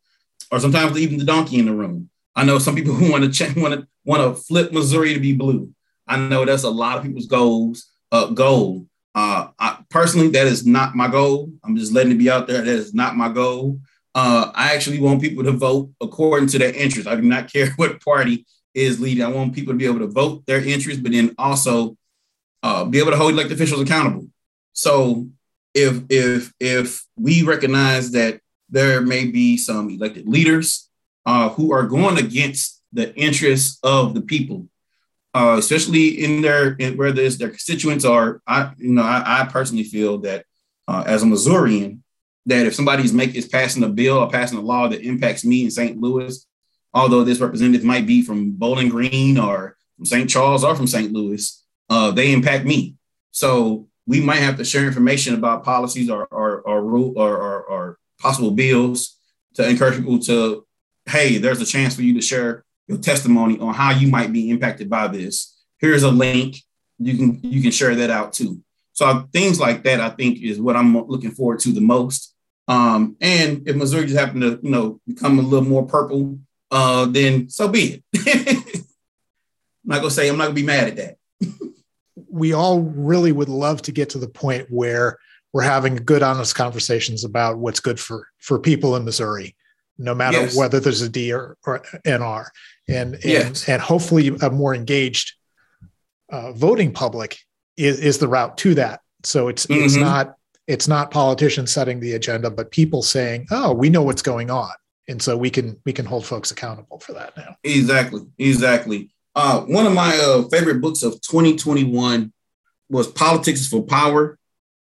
or 0.52 0.60
sometimes 0.60 0.98
even 0.98 1.18
the 1.18 1.26
donkey 1.26 1.60
in 1.60 1.66
the 1.66 1.74
room. 1.74 2.10
I 2.36 2.46
know 2.46 2.60
some 2.60 2.76
people 2.76 2.94
who 2.96 3.12
want 3.12 3.24
to 3.24 3.32
check, 3.32 3.56
want 3.56 3.74
to 3.74 3.88
want 4.06 4.22
to 4.22 4.42
flip 4.42 4.72
Missouri 4.72 5.14
to 5.14 5.20
be 5.20 5.34
blue. 5.34 5.72
I 6.08 6.18
know 6.18 6.46
that's 6.46 6.64
a 6.64 6.70
lot 6.70 6.98
of 6.98 7.04
people's 7.04 7.28
goals. 7.28 7.90
Uh, 8.12 8.28
goal. 8.28 8.86
Uh, 9.16 9.48
I, 9.60 9.80
personally, 9.90 10.30
that 10.30 10.46
is 10.48 10.66
not 10.66 10.96
my 10.96 11.08
goal. 11.08 11.52
I'm 11.64 11.76
just 11.76 11.94
letting 11.94 12.12
it 12.12 12.18
be 12.18 12.30
out 12.30 12.48
there. 12.48 12.60
That 12.60 12.68
is 12.68 12.94
not 12.94 13.16
my 13.16 13.30
goal. 13.30 13.80
Uh, 14.16 14.52
I 14.54 14.76
actually 14.76 15.00
want 15.00 15.22
people 15.22 15.44
to 15.44 15.52
vote 15.52 15.92
according 16.00 16.50
to 16.50 16.60
their 16.60 16.74
interests. 16.74 17.08
I 17.08 17.16
do 17.16 17.24
not 17.24 17.52
care 17.52 17.72
what 17.76 18.04
party 18.04 18.46
is 18.74 19.00
leading. 19.00 19.24
I 19.24 19.30
want 19.30 19.56
people 19.56 19.74
to 19.74 19.78
be 19.78 19.86
able 19.86 20.00
to 20.00 20.08
vote 20.08 20.46
their 20.46 20.64
interests, 20.64 21.02
but 21.02 21.12
then 21.12 21.34
also 21.38 21.98
uh, 22.62 22.86
be 22.86 23.00
able 23.00 23.12
to 23.12 23.18
hold 23.18 23.34
elected 23.34 23.54
officials 23.54 23.82
accountable. 23.82 24.28
So 24.74 25.28
if 25.74 26.04
if 26.10 26.54
if 26.60 27.04
we 27.16 27.44
recognize 27.44 28.12
that 28.12 28.40
there 28.70 29.02
may 29.02 29.28
be 29.28 29.58
some 29.58 29.90
elected 29.90 30.28
leaders 30.28 30.90
uh, 31.26 31.50
who 31.50 31.72
are 31.72 31.86
going 31.86 32.18
against 32.18 32.82
the 32.92 33.16
interests 33.16 33.80
of 33.84 34.14
the 34.14 34.22
people, 34.22 34.68
uh, 35.34 35.56
especially 35.60 36.24
in 36.24 36.42
their 36.42 36.74
in, 36.74 36.98
whether 36.98 37.22
it's 37.22 37.38
their 37.38 37.50
constituents 37.50 38.06
or 38.06 38.42
I, 38.48 38.72
you 38.78 38.94
know, 38.94 39.04
I, 39.04 39.42
I 39.42 39.46
personally 39.46 39.84
feel 39.84 40.20
that 40.20 40.46
uh, 40.88 41.04
as 41.06 41.24
a 41.24 41.26
Missourian, 41.26 42.04
that 42.46 42.66
if 42.66 42.76
somebody's 42.76 43.14
making 43.14 43.36
is 43.36 43.48
passing 43.48 43.84
a 43.84 43.90
bill 43.90 44.18
or 44.18 44.30
passing 44.30 44.58
a 44.58 44.62
law 44.62 44.88
that 44.88 45.02
impacts 45.02 45.46
me 45.46 45.64
in 45.64 45.72
St. 45.72 46.00
Louis, 46.00 46.46
although 46.94 47.24
this 47.24 47.40
representative 47.40 47.86
might 47.86 48.06
be 48.06 48.22
from 48.22 48.52
Bowling 48.52 48.90
Green 48.90 49.38
or 49.38 49.78
from 49.96 50.06
St. 50.06 50.30
Charles 50.30 50.64
or 50.64 50.76
from 50.76 50.88
St. 50.88 51.12
Louis, 51.12 51.64
uh, 51.90 52.12
they 52.12 52.34
impact 52.34 52.66
me. 52.66 52.96
So 53.32 53.88
we 54.06 54.22
might 54.22 54.38
have 54.38 54.58
to 54.58 54.66
share 54.66 54.86
information 54.86 55.34
about 55.34 55.64
policies 55.64 56.10
or 56.10 56.26
or 56.26 56.62
or, 56.62 56.84
rule, 56.84 57.14
or, 57.16 57.38
or, 57.38 57.64
or 57.64 58.00
possible 58.20 58.52
bills 58.52 59.18
to 59.56 59.68
encourage 59.68 59.98
people 59.98 60.20
to, 60.20 60.66
hey, 61.06 61.38
there's 61.38 61.62
a 61.62 61.66
chance 61.66 61.96
for 61.96 62.02
you 62.02 62.14
to 62.16 62.22
share 62.22 62.64
your 62.88 62.98
testimony 62.98 63.58
on 63.60 63.74
how 63.74 63.92
you 63.92 64.10
might 64.10 64.34
be 64.34 64.50
impacted 64.50 64.90
by 64.90 65.08
this. 65.08 65.58
Here's 65.80 66.04
a 66.04 66.12
link. 66.12 66.58
You 67.00 67.18
can 67.18 67.40
you 67.44 67.62
can 67.62 67.72
share 67.72 67.96
that 67.96 68.10
out 68.10 68.34
too. 68.34 68.62
So 68.94 69.28
things 69.34 69.60
like 69.60 69.84
that, 69.84 70.00
I 70.00 70.10
think, 70.10 70.42
is 70.42 70.60
what 70.60 70.76
I'm 70.76 70.96
looking 71.08 71.32
forward 71.32 71.60
to 71.62 71.72
the 71.72 71.82
most. 71.82 72.34
Um, 72.68 73.18
and 73.20 73.68
if 73.68 73.76
Missouri 73.76 74.06
just 74.06 74.20
happened 74.20 74.42
to, 74.42 74.60
you 74.62 74.70
know, 74.70 75.02
become 75.08 75.40
a 75.40 75.42
little 75.42 75.68
more 75.68 75.86
purple, 75.86 76.40
uh, 76.72 77.06
then 77.06 77.50
so 77.50 77.68
be 77.68 78.04
it. 78.14 78.86
I'm 79.86 79.90
not 79.90 79.98
gonna 79.98 80.12
say 80.12 80.30
I'm 80.30 80.38
not 80.38 80.46
gonna 80.46 80.56
be 80.56 80.64
mad 80.64 80.88
at 80.88 80.96
that. 80.98 81.18
We 82.34 82.52
all 82.52 82.82
really 82.82 83.32
would 83.32 83.48
love 83.48 83.84
to 83.84 83.92
get 83.92 84.10
to 84.10 84.18
the 84.18 84.28
point 84.28 84.68
where 84.70 85.20
we're 85.54 85.62
having 85.62 85.96
good, 85.98 86.24
honest 86.24 86.56
conversations 86.56 87.24
about 87.24 87.60
what's 87.60 87.80
good 87.80 88.00
for 88.00 88.28
for 88.40 88.58
people 88.58 88.96
in 88.96 89.06
Missouri, 89.06 89.56
no 90.00 90.16
matter 90.16 90.40
yes. 90.40 90.58
whether 90.58 90.80
there's 90.80 91.02
a 91.02 91.10
D 91.10 91.32
or, 91.32 91.58
or 91.66 91.84
NR, 92.06 92.48
and 92.90 93.14
and, 93.14 93.24
yes. 93.24 93.70
and 93.70 93.80
hopefully 93.80 94.30
a 94.42 94.50
more 94.50 94.74
engaged 94.74 95.34
uh, 96.32 96.52
voting 96.54 96.92
public 96.92 97.38
is, 97.78 98.00
is 98.00 98.18
the 98.18 98.28
route 98.28 98.58
to 98.58 98.74
that. 98.74 99.02
So 99.24 99.48
it's 99.48 99.68
mm-hmm. 99.68 99.84
it's 99.84 99.96
not 99.96 100.36
it's 100.68 100.88
not 100.88 101.12
politicians 101.12 101.72
setting 101.72 102.00
the 102.00 102.14
agenda, 102.14 102.50
but 102.50 102.72
people 102.72 103.04
saying, 103.04 103.46
"Oh, 103.52 103.74
we 103.74 103.92
know 103.92 104.02
what's 104.02 104.24
going 104.24 104.50
on," 104.50 104.72
and 105.08 105.22
so 105.22 105.38
we 105.38 105.52
can 105.52 105.80
we 105.86 105.94
can 105.94 106.06
hold 106.06 106.26
folks 106.26 106.50
accountable 106.50 106.98
for 106.98 107.14
that 107.14 107.38
now. 107.38 107.56
Exactly, 107.64 108.22
exactly. 108.40 109.12
Uh, 109.36 109.62
one 109.62 109.86
of 109.86 109.94
my 109.94 110.16
uh, 110.18 110.44
favorite 110.50 110.82
books 110.82 111.02
of 111.02 111.14
2021 111.22 112.32
was 112.90 113.08
Politics 113.08 113.68
for 113.68 113.82
Power. 113.82 114.38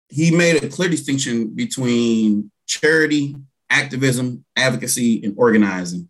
He 0.09 0.31
made 0.31 0.63
a 0.63 0.69
clear 0.69 0.89
distinction 0.89 1.55
between 1.55 2.51
charity, 2.67 3.37
activism, 3.71 4.45
advocacy, 4.57 5.23
and 5.25 5.35
organizing. 5.37 6.09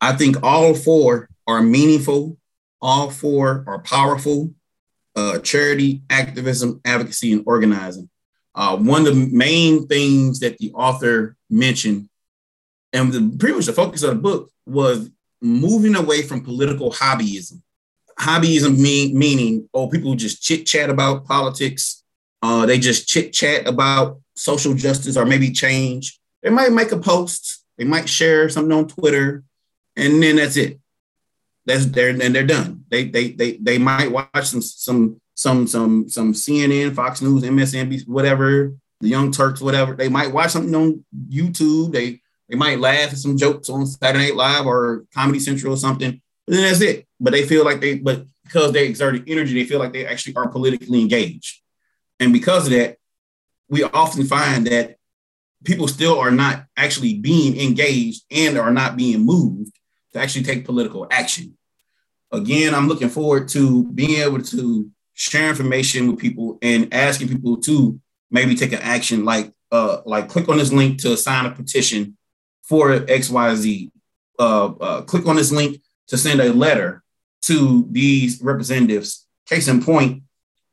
I 0.00 0.14
think 0.14 0.42
all 0.42 0.74
four 0.74 1.28
are 1.46 1.62
meaningful, 1.62 2.38
all 2.80 3.10
four 3.10 3.64
are 3.66 3.80
powerful, 3.80 4.54
uh, 5.16 5.40
charity, 5.40 6.02
activism, 6.08 6.80
advocacy, 6.84 7.32
and 7.32 7.42
organizing. 7.46 8.08
Uh, 8.54 8.76
one 8.76 9.06
of 9.06 9.14
the 9.14 9.28
main 9.30 9.86
things 9.86 10.40
that 10.40 10.56
the 10.58 10.72
author 10.72 11.36
mentioned, 11.50 12.08
and 12.92 13.12
the, 13.12 13.36
pretty 13.38 13.54
much 13.54 13.66
the 13.66 13.72
focus 13.72 14.02
of 14.02 14.10
the 14.10 14.22
book, 14.22 14.50
was 14.66 15.10
moving 15.40 15.94
away 15.94 16.22
from 16.22 16.44
political 16.44 16.92
hobbyism. 16.92 17.60
Hobbyism 18.18 18.78
mean, 18.78 19.16
meaning, 19.16 19.68
oh, 19.72 19.88
people 19.88 20.14
just 20.14 20.42
chit 20.42 20.66
chat 20.66 20.90
about 20.90 21.24
politics. 21.24 22.02
Uh, 22.42 22.66
they 22.66 22.78
just 22.78 23.06
chit 23.06 23.32
chat 23.32 23.66
about 23.66 24.20
social 24.34 24.74
justice 24.74 25.16
or 25.16 25.24
maybe 25.24 25.50
change. 25.50 26.18
They 26.42 26.50
might 26.50 26.72
make 26.72 26.92
a 26.92 26.98
post, 26.98 27.64
they 27.76 27.84
might 27.84 28.08
share 28.08 28.48
something 28.48 28.76
on 28.76 28.88
Twitter, 28.88 29.44
and 29.96 30.22
then 30.22 30.36
that's 30.36 30.56
it 30.56 30.80
that's 31.68 31.86
there 31.86 32.08
and 32.08 32.34
they're 32.34 32.46
done. 32.46 32.84
They 32.88 33.04
they 33.04 33.30
they 33.30 33.52
they 33.58 33.78
might 33.78 34.10
watch 34.10 34.46
some 34.46 34.62
some 34.62 35.20
some 35.34 35.66
some 35.66 36.08
some 36.08 36.32
CNN, 36.32 36.94
Fox 36.94 37.22
News, 37.22 37.44
MSNBC, 37.44 38.08
whatever, 38.08 38.74
the 39.00 39.08
Young 39.08 39.30
Turks, 39.30 39.60
whatever. 39.60 39.94
They 39.94 40.08
might 40.08 40.32
watch 40.32 40.50
something 40.50 40.74
on 40.74 41.04
YouTube. 41.28 41.92
They 41.92 42.22
they 42.48 42.56
might 42.56 42.80
laugh 42.80 43.12
at 43.12 43.18
some 43.18 43.36
jokes 43.36 43.68
on 43.68 43.86
Saturday 43.86 44.26
Night 44.26 44.36
Live 44.36 44.66
or 44.66 45.04
Comedy 45.14 45.38
Central 45.38 45.74
or 45.74 45.76
something. 45.76 46.20
But 46.46 46.54
then 46.54 46.62
that's 46.62 46.80
it. 46.80 47.06
But 47.20 47.32
they 47.32 47.46
feel 47.46 47.64
like 47.64 47.80
they, 47.80 47.98
but 47.98 48.24
because 48.44 48.72
they 48.72 48.86
exerted 48.86 49.28
energy, 49.28 49.54
they 49.54 49.68
feel 49.68 49.78
like 49.78 49.92
they 49.92 50.06
actually 50.06 50.36
are 50.36 50.48
politically 50.48 51.00
engaged. 51.00 51.60
And 52.20 52.32
because 52.32 52.66
of 52.66 52.72
that, 52.72 52.96
we 53.68 53.82
often 53.82 54.24
find 54.24 54.66
that 54.66 54.96
people 55.64 55.88
still 55.88 56.18
are 56.18 56.30
not 56.30 56.64
actually 56.76 57.18
being 57.18 57.60
engaged 57.60 58.22
and 58.30 58.56
are 58.56 58.72
not 58.72 58.96
being 58.96 59.20
moved 59.20 59.72
to 60.12 60.20
actually 60.20 60.44
take 60.44 60.64
political 60.64 61.06
action 61.10 61.58
again, 62.32 62.74
I'm 62.74 62.88
looking 62.88 63.08
forward 63.08 63.48
to 63.50 63.84
being 63.84 64.20
able 64.20 64.42
to 64.42 64.90
share 65.14 65.48
information 65.48 66.08
with 66.08 66.18
people 66.18 66.58
and 66.62 66.92
asking 66.92 67.28
people 67.28 67.56
to 67.58 67.98
maybe 68.30 68.54
take 68.54 68.72
an 68.72 68.80
action 68.80 69.24
like 69.24 69.52
uh, 69.70 70.00
like 70.06 70.28
click 70.28 70.48
on 70.48 70.58
this 70.58 70.72
link 70.72 71.00
to 71.02 71.16
sign 71.16 71.46
a 71.46 71.50
petition 71.50 72.16
for 72.68 72.90
XYZ. 73.00 73.90
Uh, 74.38 74.66
uh, 74.80 75.02
click 75.02 75.26
on 75.26 75.36
this 75.36 75.50
link 75.50 75.80
to 76.08 76.16
send 76.16 76.40
a 76.40 76.52
letter 76.52 77.02
to 77.42 77.86
these 77.90 78.40
representatives. 78.42 79.26
Case 79.46 79.68
in 79.68 79.82
point, 79.82 80.22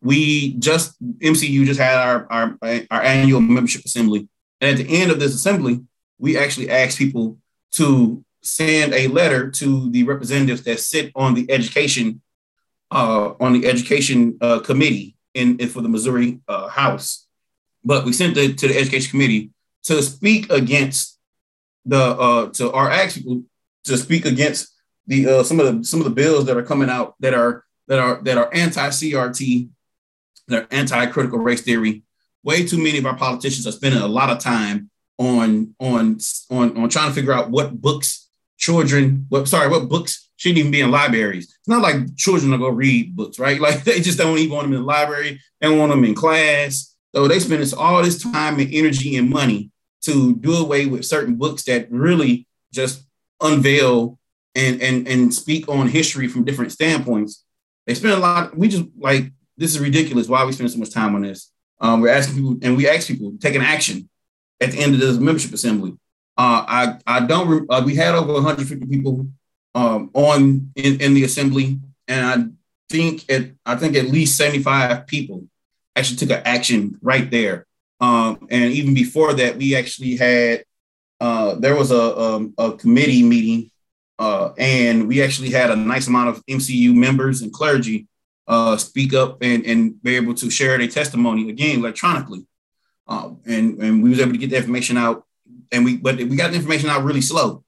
we 0.01 0.53
just 0.53 1.01
MCU 1.19 1.65
just 1.65 1.79
had 1.79 1.97
our, 1.97 2.27
our, 2.29 2.57
our 2.91 3.01
annual 3.01 3.41
membership 3.41 3.85
assembly. 3.85 4.27
And 4.61 4.71
at 4.71 4.85
the 4.85 5.01
end 5.01 5.11
of 5.11 5.19
this 5.19 5.33
assembly, 5.33 5.81
we 6.19 6.37
actually 6.37 6.69
asked 6.69 6.97
people 6.97 7.37
to 7.71 8.23
send 8.41 8.93
a 8.93 9.07
letter 9.07 9.49
to 9.49 9.89
the 9.89 10.03
representatives 10.03 10.63
that 10.63 10.79
sit 10.79 11.11
on 11.15 11.33
the 11.33 11.49
education 11.51 12.21
uh, 12.91 13.33
on 13.39 13.53
the 13.53 13.65
education 13.67 14.37
uh, 14.41 14.59
committee 14.59 15.15
in, 15.33 15.57
in, 15.57 15.67
for 15.67 15.81
the 15.81 15.89
Missouri 15.89 16.39
uh, 16.47 16.67
House. 16.67 17.27
But 17.83 18.05
we 18.05 18.13
sent 18.13 18.37
it 18.37 18.57
to 18.59 18.67
the 18.67 18.77
education 18.77 19.11
committee 19.11 19.49
to 19.83 20.01
speak 20.01 20.51
against 20.51 21.14
the 21.85 21.97
uh, 21.97 22.49
to 22.49 22.71
our 22.71 22.89
people 23.09 23.43
to 23.85 23.97
speak 23.97 24.25
against 24.25 24.73
the 25.07 25.27
uh, 25.27 25.43
some 25.43 25.59
of 25.59 25.65
the 25.65 25.83
some 25.83 25.99
of 25.99 26.05
the 26.05 26.11
bills 26.11 26.45
that 26.45 26.57
are 26.57 26.63
coming 26.63 26.89
out 26.89 27.15
that 27.19 27.33
are 27.33 27.63
that 27.87 27.99
are 27.99 28.21
that 28.23 28.37
are 28.37 28.53
anti 28.53 28.87
CRT, 28.89 29.69
that 30.47 30.63
are 30.63 30.67
anti 30.71 31.05
critical 31.07 31.39
race 31.39 31.61
theory. 31.61 32.03
Way 32.43 32.65
too 32.65 32.77
many 32.77 32.97
of 32.97 33.05
our 33.05 33.17
politicians 33.17 33.65
are 33.67 33.71
spending 33.71 34.01
a 34.01 34.07
lot 34.07 34.29
of 34.29 34.39
time 34.39 34.89
on 35.17 35.75
on 35.79 36.17
on 36.49 36.77
on 36.77 36.89
trying 36.89 37.09
to 37.09 37.15
figure 37.15 37.33
out 37.33 37.49
what 37.49 37.81
books 37.81 38.25
children, 38.57 39.27
well, 39.29 39.45
sorry, 39.45 39.69
what 39.69 39.89
books 39.89 40.29
shouldn't 40.37 40.59
even 40.59 40.71
be 40.71 40.81
in 40.81 40.91
libraries. 40.91 41.45
It's 41.45 41.67
not 41.67 41.81
like 41.81 42.15
children 42.15 42.53
are 42.53 42.57
to 42.57 42.71
read 42.71 43.15
books, 43.15 43.39
right? 43.39 43.59
Like 43.65 43.83
they 43.83 43.99
just 43.99 44.17
don't 44.17 44.37
even 44.37 44.55
want 44.55 44.65
them 44.65 44.73
in 44.73 44.81
the 44.81 44.85
library. 44.85 45.39
They 45.61 45.69
want 45.69 45.91
them 45.91 46.03
in 46.03 46.15
class. 46.15 46.95
So 47.13 47.27
they 47.27 47.39
spend 47.39 47.73
all 47.73 48.03
this 48.03 48.21
time 48.21 48.59
and 48.59 48.73
energy 48.73 49.15
and 49.15 49.29
money 49.29 49.71
to 50.05 50.35
do 50.35 50.55
away 50.55 50.85
with 50.85 51.05
certain 51.05 51.35
books 51.35 51.63
that 51.63 51.91
really 51.91 52.47
just 52.73 53.03
unveil 53.41 54.19
and 54.55 54.81
and 54.81 55.07
and 55.07 55.33
speak 55.33 55.67
on 55.67 55.87
history 55.87 56.27
from 56.27 56.45
different 56.45 56.71
standpoints. 56.71 57.43
They 57.85 57.93
spend 57.93 58.13
a 58.13 58.19
lot. 58.19 58.57
We 58.57 58.67
just 58.67 58.85
like 58.97 59.31
this 59.57 59.73
is 59.73 59.79
ridiculous. 59.79 60.27
Why 60.27 60.39
are 60.39 60.45
we 60.45 60.53
spending 60.53 60.73
so 60.73 60.79
much 60.79 60.91
time 60.91 61.15
on 61.15 61.21
this? 61.21 61.51
Um, 61.79 62.01
we're 62.01 62.09
asking 62.09 62.35
people, 62.35 62.57
and 62.61 62.77
we 62.77 62.87
ask 62.87 63.07
people 63.07 63.33
take 63.39 63.55
an 63.55 63.61
action 63.61 64.09
at 64.61 64.71
the 64.71 64.79
end 64.79 64.93
of 64.93 64.99
this 64.99 65.17
membership 65.17 65.53
assembly. 65.53 65.91
Uh, 66.37 66.65
I 66.67 66.99
I 67.05 67.19
don't. 67.21 67.47
Re- 67.47 67.67
uh, 67.69 67.83
we 67.85 67.95
had 67.95 68.15
over 68.15 68.33
150 68.33 68.85
people 68.87 69.27
um, 69.73 70.09
on 70.13 70.71
in, 70.75 71.01
in 71.01 71.13
the 71.13 71.23
assembly, 71.23 71.79
and 72.07 72.25
I 72.25 72.45
think 72.89 73.29
at 73.29 73.51
I 73.65 73.75
think 73.75 73.95
at 73.95 74.05
least 74.05 74.37
75 74.37 75.07
people 75.07 75.45
actually 75.95 76.17
took 76.17 76.31
an 76.31 76.41
action 76.45 76.97
right 77.01 77.29
there. 77.29 77.67
Um, 78.05 78.47
and 78.51 78.71
even 78.71 78.93
before 78.93 79.33
that, 79.33 79.57
we 79.57 79.75
actually 79.75 80.15
had 80.15 80.63
uh, 81.19 81.55
there 81.55 81.75
was 81.75 81.91
a, 81.91 82.17
um, 82.17 82.53
a 82.57 82.73
committee 82.73 83.23
meeting, 83.23 83.71
uh, 84.19 84.51
and 84.59 85.07
we 85.07 85.23
actually 85.23 85.49
had 85.49 85.71
a 85.71 85.75
nice 85.75 86.07
amount 86.07 86.29
of 86.29 86.45
MCU 86.45 86.93
members 86.93 87.41
and 87.41 87.51
clergy 87.51 88.07
uh, 88.47 88.77
speak 88.77 89.13
up 89.13 89.41
and, 89.41 89.65
and 89.65 90.03
be 90.03 90.15
able 90.17 90.35
to 90.35 90.51
share 90.51 90.77
their 90.77 90.87
testimony 90.87 91.49
again 91.49 91.79
electronically. 91.79 92.45
Um, 93.07 93.39
and, 93.45 93.81
and 93.81 94.03
we 94.03 94.09
was 94.09 94.19
able 94.19 94.33
to 94.33 94.37
get 94.37 94.51
the 94.51 94.57
information 94.57 94.97
out 94.97 95.25
and 95.71 95.83
we 95.83 95.97
but 95.97 96.17
we 96.17 96.35
got 96.35 96.51
the 96.51 96.57
information 96.57 96.89
out 96.89 97.03
really 97.03 97.21
slow. 97.21 97.63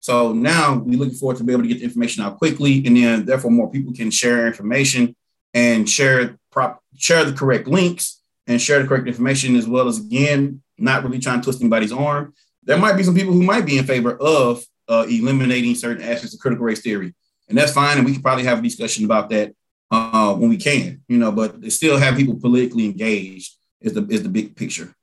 So 0.00 0.32
now 0.32 0.76
we're 0.76 0.98
looking 0.98 1.14
forward 1.14 1.36
to 1.38 1.44
be 1.44 1.52
able 1.52 1.62
to 1.62 1.68
get 1.68 1.78
the 1.78 1.84
information 1.84 2.24
out 2.24 2.38
quickly, 2.38 2.84
and 2.86 2.96
then 2.96 3.24
therefore 3.26 3.50
more 3.50 3.70
people 3.70 3.92
can 3.92 4.10
share 4.10 4.46
information 4.46 5.14
and 5.54 5.88
share 5.88 6.36
prop 6.50 6.82
share 6.96 7.24
the 7.24 7.32
correct 7.32 7.68
links 7.68 8.17
and 8.48 8.60
share 8.60 8.82
the 8.82 8.88
correct 8.88 9.06
information 9.06 9.54
as 9.54 9.68
well 9.68 9.86
as 9.86 9.98
again 9.98 10.62
not 10.78 11.04
really 11.04 11.18
trying 11.20 11.40
to 11.40 11.44
twist 11.44 11.60
anybody's 11.60 11.92
arm. 11.92 12.34
There 12.64 12.78
might 12.78 12.96
be 12.96 13.02
some 13.02 13.14
people 13.14 13.32
who 13.32 13.42
might 13.42 13.66
be 13.66 13.78
in 13.78 13.84
favor 13.84 14.16
of 14.16 14.64
uh, 14.88 15.06
eliminating 15.08 15.74
certain 15.74 16.02
aspects 16.02 16.34
of 16.34 16.40
critical 16.40 16.64
race 16.64 16.80
theory, 16.80 17.14
and 17.48 17.56
that's 17.56 17.72
fine. 17.72 17.98
And 17.98 18.06
we 18.06 18.12
can 18.12 18.22
probably 18.22 18.44
have 18.44 18.58
a 18.58 18.62
discussion 18.62 19.04
about 19.04 19.30
that 19.30 19.54
uh, 19.90 20.34
when 20.34 20.50
we 20.50 20.56
can, 20.56 21.02
you 21.08 21.18
know. 21.18 21.30
But 21.30 21.70
still 21.72 21.98
have 21.98 22.16
people 22.16 22.36
politically 22.40 22.86
engaged 22.86 23.54
is 23.80 23.92
the 23.92 24.06
is 24.08 24.22
the 24.22 24.28
big 24.28 24.56
picture. 24.56 24.94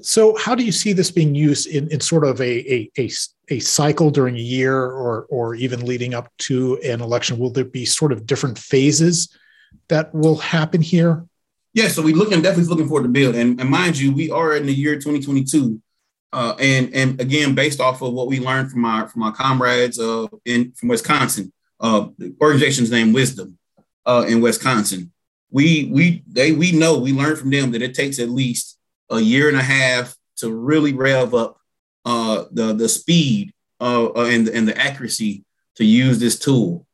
So, 0.00 0.36
how 0.36 0.54
do 0.54 0.64
you 0.64 0.72
see 0.72 0.92
this 0.92 1.10
being 1.10 1.34
used 1.34 1.66
in, 1.66 1.88
in 1.92 2.00
sort 2.00 2.24
of 2.24 2.40
a, 2.40 2.72
a, 2.72 2.90
a, 2.98 3.10
a, 3.50 3.58
cycle 3.58 4.10
during 4.10 4.36
a 4.36 4.40
year 4.40 4.74
or, 4.74 5.26
or 5.28 5.54
even 5.54 5.84
leading 5.84 6.14
up 6.14 6.32
to 6.38 6.78
an 6.78 7.02
election? 7.02 7.38
Will 7.38 7.50
there 7.50 7.64
be 7.64 7.84
sort 7.84 8.10
of 8.10 8.26
different 8.26 8.58
phases 8.58 9.36
that 9.88 10.12
will 10.14 10.36
happen 10.36 10.80
here? 10.80 11.26
Yeah, 11.74 11.88
so 11.88 12.02
we're 12.02 12.16
looking 12.16 12.42
definitely 12.42 12.68
looking 12.68 12.88
forward 12.88 13.04
to 13.04 13.08
build. 13.08 13.34
And, 13.34 13.58
and 13.60 13.70
mind 13.70 13.98
you, 13.98 14.12
we 14.12 14.30
are 14.30 14.54
in 14.56 14.66
the 14.66 14.74
year 14.74 14.94
2022. 14.94 15.80
Uh, 16.34 16.54
and 16.58 16.94
and 16.94 17.20
again, 17.20 17.54
based 17.54 17.80
off 17.80 18.00
of 18.00 18.12
what 18.14 18.26
we 18.26 18.40
learned 18.40 18.70
from 18.70 18.84
our 18.86 19.06
from 19.06 19.22
our 19.22 19.32
comrades 19.32 19.98
uh, 19.98 20.26
in 20.46 20.72
from 20.72 20.88
Wisconsin, 20.88 21.52
uh, 21.80 22.08
the 22.16 22.34
organization's 22.40 22.90
name 22.90 23.12
Wisdom 23.12 23.58
uh, 24.06 24.24
in 24.26 24.40
Wisconsin. 24.40 25.12
We 25.50 25.90
we 25.92 26.22
they 26.26 26.52
we 26.52 26.72
know 26.72 26.98
we 26.98 27.12
learned 27.12 27.38
from 27.38 27.50
them 27.50 27.72
that 27.72 27.82
it 27.82 27.94
takes 27.94 28.18
at 28.18 28.30
least 28.30 28.78
a 29.10 29.20
year 29.20 29.48
and 29.48 29.58
a 29.58 29.62
half 29.62 30.14
to 30.36 30.50
really 30.52 30.94
rev 30.94 31.34
up 31.34 31.58
uh, 32.04 32.44
the 32.50 32.72
the 32.72 32.88
speed 32.88 33.52
uh, 33.80 34.06
uh, 34.06 34.24
and 34.24 34.48
and 34.48 34.66
the 34.66 34.76
accuracy 34.78 35.44
to 35.76 35.84
use 35.84 36.18
this 36.18 36.38
tool. 36.38 36.86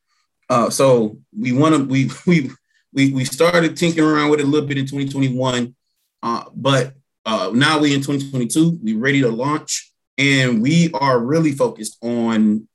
Uh, 0.50 0.70
so 0.70 1.18
we 1.38 1.52
want 1.52 1.74
to 1.76 1.84
we 1.84 2.10
we 2.26 2.50
we 2.98 3.12
we 3.12 3.24
started 3.24 3.76
tinkering 3.76 4.08
around 4.08 4.30
with 4.30 4.40
it 4.40 4.42
a 4.42 4.46
little 4.46 4.66
bit 4.66 4.76
in 4.76 4.84
2021, 4.84 5.74
uh, 6.24 6.44
but 6.52 6.94
uh, 7.24 7.52
now 7.54 7.78
we 7.78 7.94
in 7.94 8.00
2022. 8.00 8.80
We're 8.82 8.98
ready 8.98 9.20
to 9.20 9.28
launch, 9.28 9.92
and 10.18 10.60
we 10.60 10.90
are 10.92 11.20
really 11.20 11.52
focused 11.52 11.96
on 12.02 12.66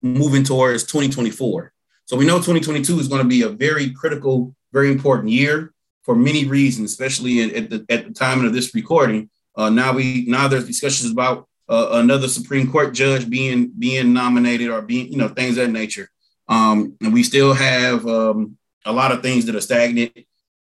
moving 0.00 0.44
towards 0.44 0.84
2024. 0.84 1.72
So 2.06 2.16
we 2.16 2.24
know 2.24 2.36
2022 2.36 2.98
is 2.98 3.08
going 3.08 3.22
to 3.22 3.28
be 3.28 3.42
a 3.42 3.50
very 3.50 3.90
critical, 3.90 4.54
very 4.72 4.90
important 4.90 5.28
year 5.28 5.74
for 6.04 6.14
many 6.14 6.46
reasons, 6.46 6.90
especially 6.90 7.42
at 7.42 7.68
the, 7.68 7.84
at 7.90 8.06
the 8.06 8.14
time 8.14 8.46
of 8.46 8.54
this 8.54 8.74
recording. 8.74 9.28
Uh, 9.56 9.68
now 9.68 9.92
we 9.92 10.24
now 10.26 10.48
there's 10.48 10.66
discussions 10.66 11.12
about 11.12 11.48
uh, 11.68 11.88
another 11.92 12.28
Supreme 12.28 12.72
Court 12.72 12.94
judge 12.94 13.28
being 13.28 13.72
being 13.78 14.14
nominated 14.14 14.70
or 14.70 14.80
being 14.80 15.12
you 15.12 15.18
know 15.18 15.28
things 15.28 15.58
of 15.58 15.66
that 15.66 15.72
nature. 15.72 16.08
Um, 16.48 16.96
and 17.02 17.12
we 17.12 17.22
still 17.24 17.52
have 17.52 18.06
um, 18.06 18.56
a 18.86 18.92
lot 18.92 19.12
of 19.12 19.22
things 19.22 19.44
that 19.46 19.54
are 19.54 19.60
stagnant 19.60 20.16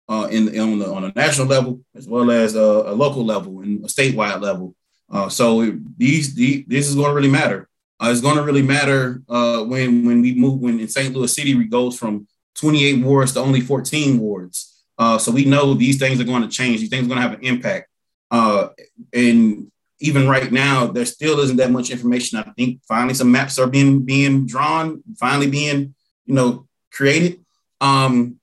uh, 0.09 0.27
in 0.31 0.59
on 0.59 0.79
the 0.79 0.91
on 0.91 1.03
a 1.05 1.13
national 1.15 1.47
level 1.47 1.81
as 1.95 2.07
well 2.07 2.31
as 2.31 2.55
a, 2.55 2.59
a 2.59 2.93
local 2.93 3.25
level 3.25 3.62
and 3.62 3.83
a 3.86 3.88
statewide 3.88 4.41
level. 4.41 4.75
Uh, 5.12 5.29
so 5.29 5.63
these, 5.97 6.33
these 6.33 6.65
this 6.67 6.88
is 6.88 6.95
going 6.95 7.09
to 7.09 7.15
really 7.15 7.29
matter. 7.29 7.69
Uh, 7.99 8.09
it's 8.12 8.21
going 8.21 8.36
to 8.36 8.43
really 8.43 8.62
matter 8.62 9.21
uh, 9.29 9.63
when 9.63 10.05
when 10.05 10.21
we 10.21 10.33
move 10.33 10.59
when 10.59 10.79
in 10.79 10.88
St. 10.88 11.13
Louis 11.13 11.33
City 11.33 11.55
we 11.55 11.65
goes 11.65 11.97
from 11.97 12.27
28 12.55 13.03
wards 13.03 13.33
to 13.33 13.39
only 13.39 13.62
14 13.62 14.19
wards. 14.19 14.83
Uh, 14.97 15.17
so 15.17 15.31
we 15.31 15.45
know 15.45 15.73
these 15.73 15.99
things 15.99 16.19
are 16.19 16.25
going 16.25 16.41
to 16.41 16.47
change. 16.47 16.79
These 16.79 16.89
things 16.89 17.05
are 17.05 17.09
going 17.09 17.21
to 17.21 17.27
have 17.27 17.39
an 17.39 17.45
impact. 17.45 17.89
Uh, 18.29 18.69
and 19.13 19.71
even 19.99 20.27
right 20.27 20.51
now, 20.51 20.88
there 20.88 21.05
still 21.05 21.39
isn't 21.39 21.57
that 21.57 21.71
much 21.71 21.89
information. 21.89 22.39
I 22.39 22.51
think 22.57 22.81
finally 22.88 23.13
some 23.13 23.31
maps 23.31 23.57
are 23.57 23.67
being 23.67 24.03
being 24.03 24.45
drawn, 24.45 25.01
finally 25.17 25.49
being 25.49 25.95
you 26.25 26.33
know 26.36 26.67
created. 26.91 27.42
Um, 27.83 28.37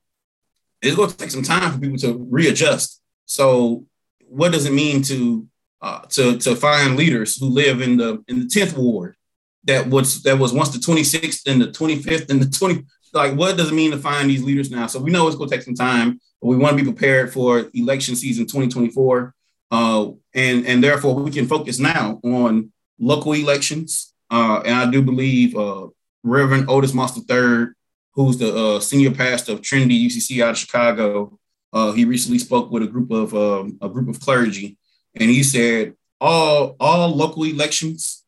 it's 0.83 0.97
going 0.97 1.11
to 1.11 1.17
take 1.17 1.31
some 1.31 1.43
time 1.43 1.73
for 1.73 1.79
people 1.79 1.99
to 1.99 2.27
readjust. 2.31 3.03
So, 3.27 3.87
what 4.21 4.53
does 4.53 4.67
it 4.67 4.73
mean 4.73 5.03
to 5.03 5.47
uh, 5.83 6.01
to 6.11 6.39
to 6.39 6.55
find 6.55 6.97
leaders 6.97 7.37
who 7.37 7.47
live 7.47 7.81
in 7.81 7.97
the 7.97 8.23
in 8.29 8.41
the 8.41 8.47
tenth 8.47 8.77
ward 8.77 9.17
that 9.65 9.87
was 9.89 10.23
that 10.23 10.39
was 10.39 10.53
once 10.53 10.71
the 10.71 10.79
twenty 10.79 11.05
sixth 11.05 11.49
and 11.49 11.61
the 11.61 11.73
twenty 11.73 11.97
fifth 11.97 12.31
and 12.31 12.41
the 12.41 12.51
twenty 12.51 12.85
like 13.13 13.35
what 13.35 13.57
does 13.57 13.73
it 13.73 13.75
mean 13.75 13.91
to 13.91 13.99
find 13.99 14.31
these 14.31 14.45
leaders 14.45 14.71
now? 14.71 14.87
So 14.87 15.01
we 15.01 15.11
know 15.11 15.27
it's 15.27 15.37
going 15.37 15.51
to 15.51 15.57
take 15.57 15.65
some 15.65 15.75
time 15.75 16.21
but 16.41 16.49
we 16.49 16.57
want 16.57 16.77
to 16.77 16.83
be 16.83 16.91
prepared 16.91 17.33
for 17.33 17.71
election 17.75 18.17
season 18.17 18.47
2024. 18.47 19.35
Uh, 19.71 20.11
and, 20.35 20.67
and 20.67 20.83
therefore, 20.83 21.15
we 21.15 21.31
can 21.31 21.47
focus 21.47 21.79
now 21.79 22.21
on 22.25 22.73
local 22.99 23.33
elections. 23.33 24.15
Uh, 24.31 24.63
and 24.65 24.75
I 24.75 24.91
do 24.91 25.03
believe 25.03 25.57
uh, 25.57 25.89
Reverend 26.23 26.69
Otis 26.69 26.95
Moss 26.95 27.17
III, 27.17 27.69
who's 28.13 28.39
the 28.39 28.55
uh, 28.55 28.81
senior 28.81 29.13
pastor 29.13 29.53
of 29.53 29.63
Trinity 29.63 30.09
UCC 30.09 30.43
out 30.43 30.51
of 30.51 30.59
Chicago, 30.59 31.39
uh, 31.73 31.93
he 31.93 32.05
recently 32.05 32.39
spoke 32.39 32.71
with 32.71 32.83
a 32.83 32.87
group 32.87 33.11
of 33.11 33.35
um, 33.35 33.79
a 33.81 33.89
group 33.89 34.09
of 34.09 34.21
clergy, 34.21 34.77
and 35.15 35.31
he 35.31 35.43
said 35.43 35.95
all 36.21 36.77
all 36.81 37.15
local 37.15 37.45
elections 37.45 38.25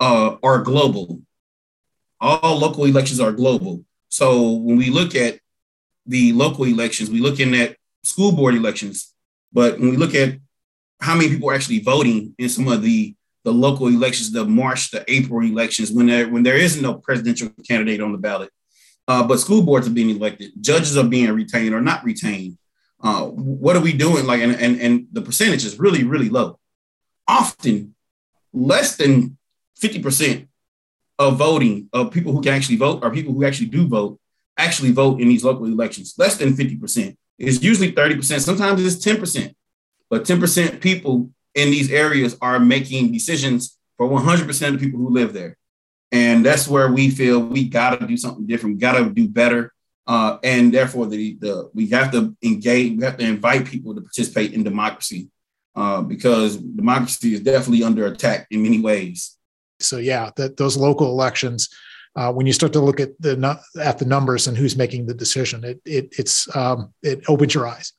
uh, 0.00 0.36
are 0.42 0.62
global. 0.62 1.20
All 2.20 2.58
local 2.58 2.84
elections 2.84 3.20
are 3.20 3.32
global. 3.32 3.84
So 4.08 4.52
when 4.52 4.76
we 4.76 4.90
look 4.90 5.14
at 5.14 5.40
the 6.06 6.32
local 6.32 6.64
elections, 6.64 7.10
we 7.10 7.20
look 7.20 7.40
in 7.40 7.54
at 7.54 7.76
school 8.04 8.32
board 8.32 8.54
elections, 8.54 9.12
but 9.52 9.80
when 9.80 9.90
we 9.90 9.96
look 9.96 10.14
at 10.14 10.38
how 11.00 11.16
many 11.16 11.28
people 11.28 11.50
are 11.50 11.54
actually 11.54 11.80
voting 11.80 12.34
in 12.38 12.48
some 12.48 12.68
of 12.68 12.82
the 12.82 13.14
the 13.42 13.52
local 13.52 13.88
elections, 13.88 14.32
the 14.32 14.44
March, 14.44 14.90
the 14.90 15.04
April 15.06 15.46
elections, 15.46 15.92
when 15.92 16.06
there 16.06 16.28
when 16.28 16.44
there 16.44 16.56
is 16.56 16.80
no 16.80 16.94
presidential 16.94 17.50
candidate 17.66 18.00
on 18.00 18.12
the 18.12 18.18
ballot, 18.18 18.50
uh, 19.08 19.26
but 19.26 19.40
school 19.40 19.62
boards 19.62 19.86
are 19.86 19.92
being 19.92 20.10
elected, 20.10 20.52
judges 20.60 20.96
are 20.96 21.04
being 21.04 21.30
retained 21.32 21.74
or 21.74 21.80
not 21.80 22.04
retained. 22.04 22.58
Uh, 23.02 23.26
what 23.26 23.76
are 23.76 23.82
we 23.82 23.92
doing? 23.92 24.26
Like, 24.26 24.40
and, 24.40 24.54
and 24.56 24.80
and 24.80 25.06
the 25.12 25.20
percentage 25.20 25.64
is 25.64 25.78
really 25.78 26.04
really 26.04 26.30
low. 26.30 26.58
Often, 27.28 27.94
less 28.52 28.96
than 28.96 29.36
fifty 29.76 30.00
percent 30.00 30.48
of 31.18 31.36
voting 31.36 31.88
of 31.92 32.10
people 32.10 32.32
who 32.32 32.42
can 32.42 32.54
actually 32.54 32.76
vote 32.76 33.04
or 33.04 33.10
people 33.10 33.32
who 33.32 33.44
actually 33.44 33.68
do 33.68 33.86
vote 33.86 34.18
actually 34.56 34.92
vote 34.92 35.20
in 35.20 35.28
these 35.28 35.44
local 35.44 35.66
elections. 35.66 36.14
Less 36.18 36.36
than 36.36 36.54
50%. 36.54 37.16
It's 37.38 37.62
usually 37.62 37.92
30%. 37.92 38.40
Sometimes 38.40 38.84
it's 38.84 39.04
10%. 39.04 39.54
But 40.10 40.24
10% 40.24 40.80
people 40.80 41.30
in 41.54 41.70
these 41.70 41.90
areas 41.90 42.36
are 42.40 42.60
making 42.60 43.12
decisions 43.12 43.78
for 43.96 44.08
100% 44.08 44.68
of 44.68 44.72
the 44.74 44.78
people 44.78 44.98
who 44.98 45.10
live 45.10 45.32
there. 45.32 45.56
And 46.12 46.44
that's 46.44 46.68
where 46.68 46.92
we 46.92 47.10
feel 47.10 47.40
we 47.40 47.68
got 47.68 48.00
to 48.00 48.06
do 48.06 48.16
something 48.16 48.46
different. 48.46 48.76
We 48.76 48.80
got 48.80 48.98
to 48.98 49.10
do 49.10 49.28
better. 49.28 49.72
Uh, 50.06 50.38
and 50.44 50.72
therefore, 50.72 51.06
the, 51.06 51.36
the 51.40 51.70
we 51.74 51.88
have 51.88 52.12
to 52.12 52.36
engage, 52.42 52.96
we 52.96 53.04
have 53.04 53.16
to 53.16 53.26
invite 53.26 53.66
people 53.66 53.94
to 53.94 54.00
participate 54.02 54.52
in 54.52 54.62
democracy 54.62 55.28
uh, 55.74 56.02
because 56.02 56.58
democracy 56.58 57.34
is 57.34 57.40
definitely 57.40 57.82
under 57.82 58.06
attack 58.06 58.46
in 58.50 58.62
many 58.62 58.80
ways. 58.80 59.36
So, 59.80 59.96
yeah, 59.96 60.30
that 60.36 60.56
those 60.56 60.76
local 60.76 61.08
elections 61.08 61.68
uh, 62.16 62.32
when 62.32 62.46
you 62.46 62.52
start 62.52 62.72
to 62.72 62.80
look 62.80 63.00
at 63.00 63.10
the 63.20 63.60
at 63.80 63.98
the 63.98 64.04
numbers 64.04 64.46
and 64.46 64.56
who's 64.56 64.76
making 64.76 65.06
the 65.06 65.14
decision, 65.14 65.64
it, 65.64 65.80
it 65.84 66.14
it's 66.18 66.54
um, 66.56 66.92
it 67.02 67.22
opens 67.28 67.54
your 67.54 67.66
eyes. 67.66 67.92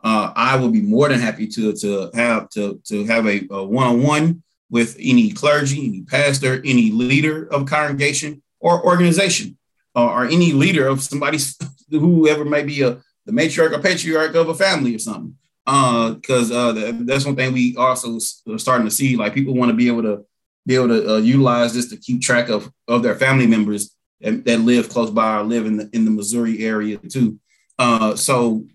Uh, 0.05 0.31
I 0.35 0.55
will 0.57 0.69
be 0.69 0.83
more 0.83 1.09
than 1.09 1.19
happy 1.19 1.47
to 1.47 1.73
to 1.73 2.11
have 2.13 2.49
to 2.51 2.79
to 2.85 3.05
have 3.05 3.25
a, 3.25 3.47
a 3.49 3.65
one-on-one 3.65 4.43
with 4.69 4.95
any 4.99 5.31
clergy, 5.31 5.87
any 5.87 6.01
pastor, 6.03 6.61
any 6.63 6.91
leader 6.91 7.47
of 7.51 7.65
congregation 7.65 8.43
or 8.59 8.85
organization, 8.85 9.57
uh, 9.95 10.05
or 10.05 10.25
any 10.25 10.53
leader 10.53 10.87
of 10.87 11.01
somebody's 11.01 11.57
whoever 11.89 12.45
may 12.45 12.61
be 12.61 12.83
a 12.83 13.01
the 13.25 13.31
matriarch 13.31 13.71
or 13.71 13.81
patriarch 13.81 14.35
of 14.35 14.49
a 14.49 14.53
family 14.53 14.93
or 14.93 14.99
something. 14.99 15.35
Because 15.65 16.51
uh, 16.51 16.69
uh, 16.69 16.91
that's 16.99 17.25
one 17.25 17.35
thing 17.35 17.51
we 17.51 17.75
also 17.75 18.19
are 18.47 18.59
starting 18.59 18.85
to 18.85 18.91
see. 18.91 19.15
Like 19.15 19.33
people 19.33 19.55
want 19.55 19.69
to 19.69 19.75
be 19.75 19.87
able 19.87 20.03
to 20.03 20.23
be 20.67 20.75
able 20.75 20.89
to 20.89 21.15
uh, 21.15 21.17
utilize 21.17 21.73
this 21.73 21.89
to 21.89 21.97
keep 21.97 22.21
track 22.21 22.49
of 22.49 22.71
of 22.87 23.01
their 23.01 23.15
family 23.15 23.47
members 23.47 23.95
that, 24.21 24.45
that, 24.45 24.59
live 24.59 24.89
close 24.89 25.09
by 25.09 25.39
or 25.39 25.43
live 25.43 25.65
in 25.65 25.77
the 25.77 25.89
in 25.93 26.05
the 26.05 26.11
Missouri 26.11 26.63
area 26.63 26.97
too. 26.97 27.39
Uh, 27.79 28.15
so 28.15 28.65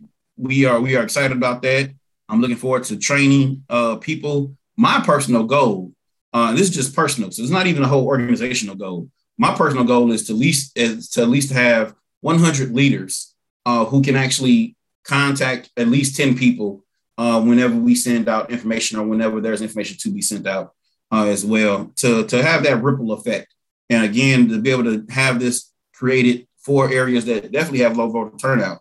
we 0.40 0.64
are 0.64 0.80
we 0.80 0.96
are 0.96 1.02
excited 1.02 1.36
about 1.36 1.62
that. 1.62 1.90
I'm 2.28 2.40
looking 2.40 2.56
forward 2.56 2.84
to 2.84 2.96
training 2.96 3.64
uh, 3.68 3.96
people. 3.96 4.56
My 4.76 5.02
personal 5.04 5.44
goal, 5.44 5.92
uh, 6.32 6.52
this 6.52 6.62
is 6.62 6.70
just 6.70 6.96
personal, 6.96 7.30
so 7.30 7.42
it's 7.42 7.50
not 7.50 7.66
even 7.66 7.82
a 7.82 7.88
whole 7.88 8.06
organizational 8.06 8.74
goal. 8.74 9.10
My 9.36 9.54
personal 9.54 9.84
goal 9.84 10.12
is 10.12 10.26
to 10.26 10.34
least 10.34 10.76
is 10.76 11.10
to 11.10 11.22
at 11.22 11.28
least 11.28 11.52
have 11.52 11.94
100 12.22 12.72
leaders 12.72 13.34
uh, 13.66 13.84
who 13.84 14.02
can 14.02 14.16
actually 14.16 14.76
contact 15.04 15.70
at 15.76 15.88
least 15.88 16.16
10 16.16 16.36
people 16.36 16.84
uh, 17.18 17.40
whenever 17.40 17.74
we 17.74 17.94
send 17.94 18.28
out 18.28 18.50
information 18.50 18.98
or 18.98 19.06
whenever 19.06 19.40
there's 19.40 19.62
information 19.62 19.96
to 19.98 20.10
be 20.10 20.22
sent 20.22 20.46
out 20.46 20.72
uh, 21.12 21.24
as 21.24 21.44
well 21.44 21.92
to, 21.96 22.24
to 22.26 22.42
have 22.42 22.62
that 22.64 22.82
ripple 22.82 23.12
effect. 23.12 23.54
And 23.88 24.04
again, 24.04 24.48
to 24.48 24.60
be 24.60 24.70
able 24.70 24.84
to 24.84 25.04
have 25.10 25.40
this 25.40 25.72
created 25.94 26.46
for 26.58 26.90
areas 26.90 27.24
that 27.24 27.50
definitely 27.50 27.80
have 27.80 27.96
low 27.96 28.08
voter 28.08 28.36
turnout. 28.36 28.80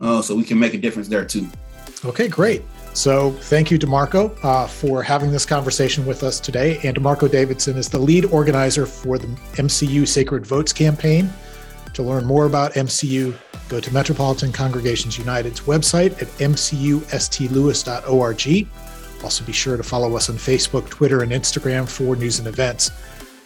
Uh, 0.00 0.22
so 0.22 0.34
we 0.34 0.44
can 0.44 0.58
make 0.58 0.74
a 0.74 0.78
difference 0.78 1.08
there 1.08 1.24
too. 1.24 1.46
Okay, 2.04 2.28
great. 2.28 2.62
So 2.94 3.32
thank 3.32 3.70
you, 3.70 3.78
DeMarco, 3.78 4.36
uh, 4.42 4.66
for 4.66 5.02
having 5.02 5.30
this 5.30 5.46
conversation 5.46 6.06
with 6.06 6.22
us 6.22 6.40
today. 6.40 6.80
And 6.82 6.96
DeMarco 6.96 7.30
Davidson 7.30 7.76
is 7.76 7.88
the 7.88 7.98
lead 7.98 8.24
organizer 8.26 8.86
for 8.86 9.18
the 9.18 9.26
MCU 9.54 10.08
Sacred 10.08 10.46
Votes 10.46 10.72
campaign. 10.72 11.30
To 11.94 12.02
learn 12.02 12.24
more 12.24 12.46
about 12.46 12.74
MCU, 12.74 13.34
go 13.68 13.80
to 13.80 13.92
Metropolitan 13.92 14.52
Congregations 14.52 15.18
United's 15.18 15.60
website 15.60 16.12
at 16.22 16.28
mcustlewis.org. 16.38 18.68
Also, 19.22 19.44
be 19.44 19.52
sure 19.52 19.76
to 19.76 19.82
follow 19.82 20.16
us 20.16 20.30
on 20.30 20.36
Facebook, 20.36 20.88
Twitter, 20.88 21.22
and 21.22 21.32
Instagram 21.32 21.88
for 21.88 22.16
news 22.16 22.38
and 22.38 22.48
events. 22.48 22.90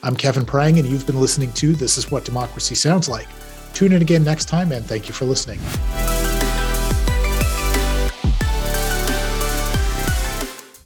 I'm 0.02 0.14
Kevin 0.14 0.44
Prang, 0.44 0.78
and 0.78 0.86
you've 0.86 1.06
been 1.06 1.20
listening 1.20 1.52
to 1.54 1.74
This 1.74 1.98
Is 1.98 2.10
What 2.10 2.24
Democracy 2.24 2.74
Sounds 2.74 3.08
Like. 3.08 3.28
Tune 3.72 3.92
in 3.92 4.02
again 4.02 4.22
next 4.22 4.44
time, 4.44 4.70
and 4.70 4.86
thank 4.86 5.08
you 5.08 5.14
for 5.14 5.24
listening. 5.24 5.58